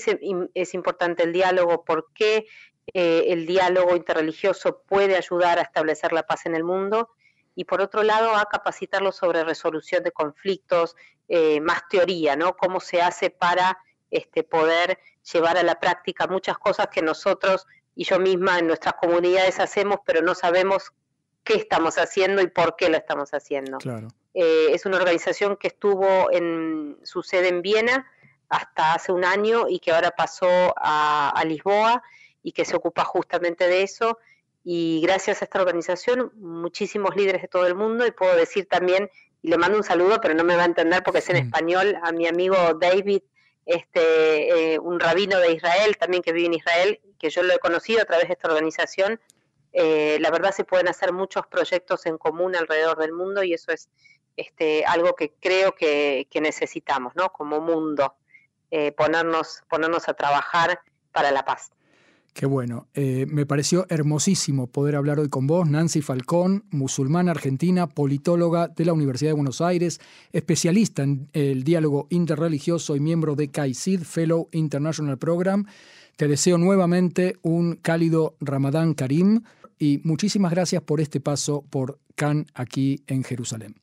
es, 0.53 0.73
importante 0.73 1.23
el 1.23 1.31
diálogo, 1.31 1.85
por 1.85 2.11
qué 2.13 2.45
eh, 2.93 3.23
el 3.27 3.45
diálogo 3.45 3.95
interreligioso 3.95 4.83
puede 4.85 5.15
ayudar 5.15 5.59
a 5.59 5.61
establecer 5.61 6.11
la 6.11 6.23
paz 6.23 6.45
en 6.45 6.55
el 6.55 6.65
mundo 6.65 7.09
y 7.55 7.63
por 7.63 7.79
otro 7.79 8.03
lado 8.03 8.35
a 8.35 8.49
capacitarlos 8.49 9.15
sobre 9.15 9.45
resolución 9.45 10.03
de 10.03 10.11
conflictos, 10.11 10.97
eh, 11.29 11.61
más 11.61 11.87
teoría, 11.89 12.35
¿no? 12.35 12.57
Cómo 12.57 12.81
se 12.81 13.01
hace 13.01 13.29
para 13.29 13.77
este, 14.11 14.43
poder 14.43 14.99
llevar 15.31 15.57
a 15.57 15.63
la 15.63 15.79
práctica 15.79 16.27
muchas 16.27 16.57
cosas 16.57 16.87
que 16.87 17.01
nosotros 17.01 17.67
y 17.95 18.05
yo 18.05 18.19
misma 18.19 18.59
en 18.59 18.67
nuestras 18.67 18.95
comunidades 18.95 19.59
hacemos, 19.59 19.99
pero 20.05 20.21
no 20.21 20.35
sabemos 20.35 20.91
qué 21.43 21.55
estamos 21.55 21.97
haciendo 21.97 22.41
y 22.41 22.47
por 22.47 22.75
qué 22.75 22.89
lo 22.89 22.97
estamos 22.97 23.33
haciendo. 23.33 23.77
Eh, 24.33 24.67
es 24.71 24.85
una 24.85 24.97
organización 24.97 25.57
que 25.57 25.67
estuvo 25.67 26.31
en 26.31 26.97
su 27.03 27.23
sede 27.23 27.49
en 27.49 27.61
Viena 27.61 28.09
hasta 28.47 28.93
hace 28.93 29.11
un 29.11 29.25
año 29.25 29.67
y 29.67 29.79
que 29.79 29.91
ahora 29.91 30.11
pasó 30.11 30.47
a 30.77 31.43
Lisboa 31.45 32.03
y 32.43 32.51
que 32.51 32.65
se 32.65 32.75
ocupa 32.75 33.03
justamente 33.03 33.67
de 33.67 33.83
eso. 33.83 34.17
Y 34.63 35.01
gracias 35.01 35.41
a 35.41 35.45
esta 35.45 35.59
organización 35.59 36.31
muchísimos 36.35 37.15
líderes 37.15 37.41
de 37.41 37.47
todo 37.47 37.65
el 37.65 37.75
mundo 37.75 38.05
y 38.05 38.11
puedo 38.11 38.35
decir 38.35 38.67
también, 38.67 39.09
y 39.41 39.49
le 39.49 39.57
mando 39.57 39.77
un 39.77 39.83
saludo, 39.83 40.19
pero 40.21 40.33
no 40.33 40.43
me 40.43 40.55
va 40.55 40.63
a 40.63 40.65
entender 40.65 41.01
porque 41.03 41.19
es 41.19 41.29
en 41.29 41.37
español, 41.37 41.97
a 42.03 42.11
mi 42.11 42.27
amigo 42.27 42.55
David, 42.79 43.21
este, 43.69 44.73
eh, 44.73 44.79
un 44.79 44.99
rabino 44.99 45.37
de 45.37 45.51
Israel 45.51 45.95
también 45.95 46.23
que 46.23 46.33
vive 46.33 46.47
en 46.47 46.55
Israel, 46.55 46.99
que 47.19 47.29
yo 47.29 47.43
lo 47.43 47.53
he 47.53 47.59
conocido 47.59 48.01
a 48.01 48.05
través 48.05 48.27
de 48.27 48.33
esta 48.33 48.47
organización. 48.47 49.21
Eh, 49.73 50.17
la 50.21 50.31
verdad 50.31 50.51
se 50.51 50.63
pueden 50.63 50.87
hacer 50.87 51.13
muchos 51.13 51.45
proyectos 51.45 52.07
en 52.07 52.17
común 52.17 52.55
alrededor 52.55 52.97
del 52.97 53.13
mundo 53.13 53.43
y 53.43 53.53
eso 53.53 53.71
es 53.71 53.87
este, 54.37 54.85
algo 54.85 55.15
que 55.15 55.33
creo 55.39 55.75
que, 55.75 56.27
necesitamos, 56.41 57.15
¿no? 57.15 57.31
Como 57.31 57.61
mundo, 57.61 58.15
eh, 58.71 58.91
ponernos, 58.91 59.61
ponernos 59.69 60.09
a 60.09 60.15
trabajar 60.15 60.81
para 61.11 61.29
la 61.29 61.45
paz. 61.45 61.69
Qué 62.33 62.45
bueno. 62.45 62.87
Eh, 62.93 63.25
me 63.27 63.45
pareció 63.45 63.85
hermosísimo 63.89 64.67
poder 64.67 64.95
hablar 64.95 65.19
hoy 65.19 65.29
con 65.29 65.47
vos, 65.47 65.67
Nancy 65.69 66.01
Falcón, 66.01 66.63
musulmana 66.69 67.31
argentina, 67.31 67.87
politóloga 67.87 68.67
de 68.67 68.85
la 68.85 68.93
Universidad 68.93 69.31
de 69.31 69.35
Buenos 69.35 69.61
Aires, 69.61 69.99
especialista 70.31 71.03
en 71.03 71.29
el 71.33 71.63
diálogo 71.63 72.07
interreligioso 72.09 72.95
y 72.95 72.99
miembro 72.99 73.35
de 73.35 73.49
CAICID, 73.49 74.03
Fellow 74.03 74.47
International 74.51 75.17
Program. 75.17 75.65
Te 76.15 76.27
deseo 76.27 76.57
nuevamente 76.57 77.35
un 77.41 77.75
cálido 77.75 78.35
Ramadán 78.39 78.93
Karim 78.93 79.41
y 79.77 80.01
muchísimas 80.03 80.51
gracias 80.51 80.81
por 80.81 81.01
este 81.01 81.19
paso 81.19 81.63
por 81.69 81.99
Cannes 82.15 82.47
aquí 82.53 83.03
en 83.07 83.23
Jerusalén. 83.23 83.75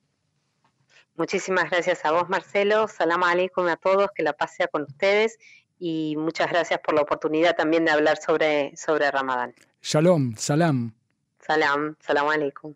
Muchísimas 1.17 1.71
gracias 1.71 2.05
a 2.05 2.13
vos, 2.13 2.29
Marcelo. 2.29 2.89
Salam 2.89 3.23
aleikum 3.23 3.67
a 3.69 3.77
todos, 3.77 4.11
que 4.15 4.23
la 4.23 4.35
paz 4.35 4.55
sea 4.55 4.69
con 4.69 4.83
ustedes 4.83 5.39
y 5.79 6.17
muchas 6.17 6.51
gracias 6.51 6.81
por 6.81 6.95
la 6.95 7.03
oportunidad 7.03 7.57
también 7.57 7.85
de 7.85 7.91
hablar 7.91 8.19
sobre, 8.19 8.77
sobre 8.77 9.11
Ramadán. 9.11 9.55
Shalom, 9.83 10.35
salam. 10.37 10.93
Salam, 11.41 11.97
salam 12.01 12.29
alaikum. 12.29 12.75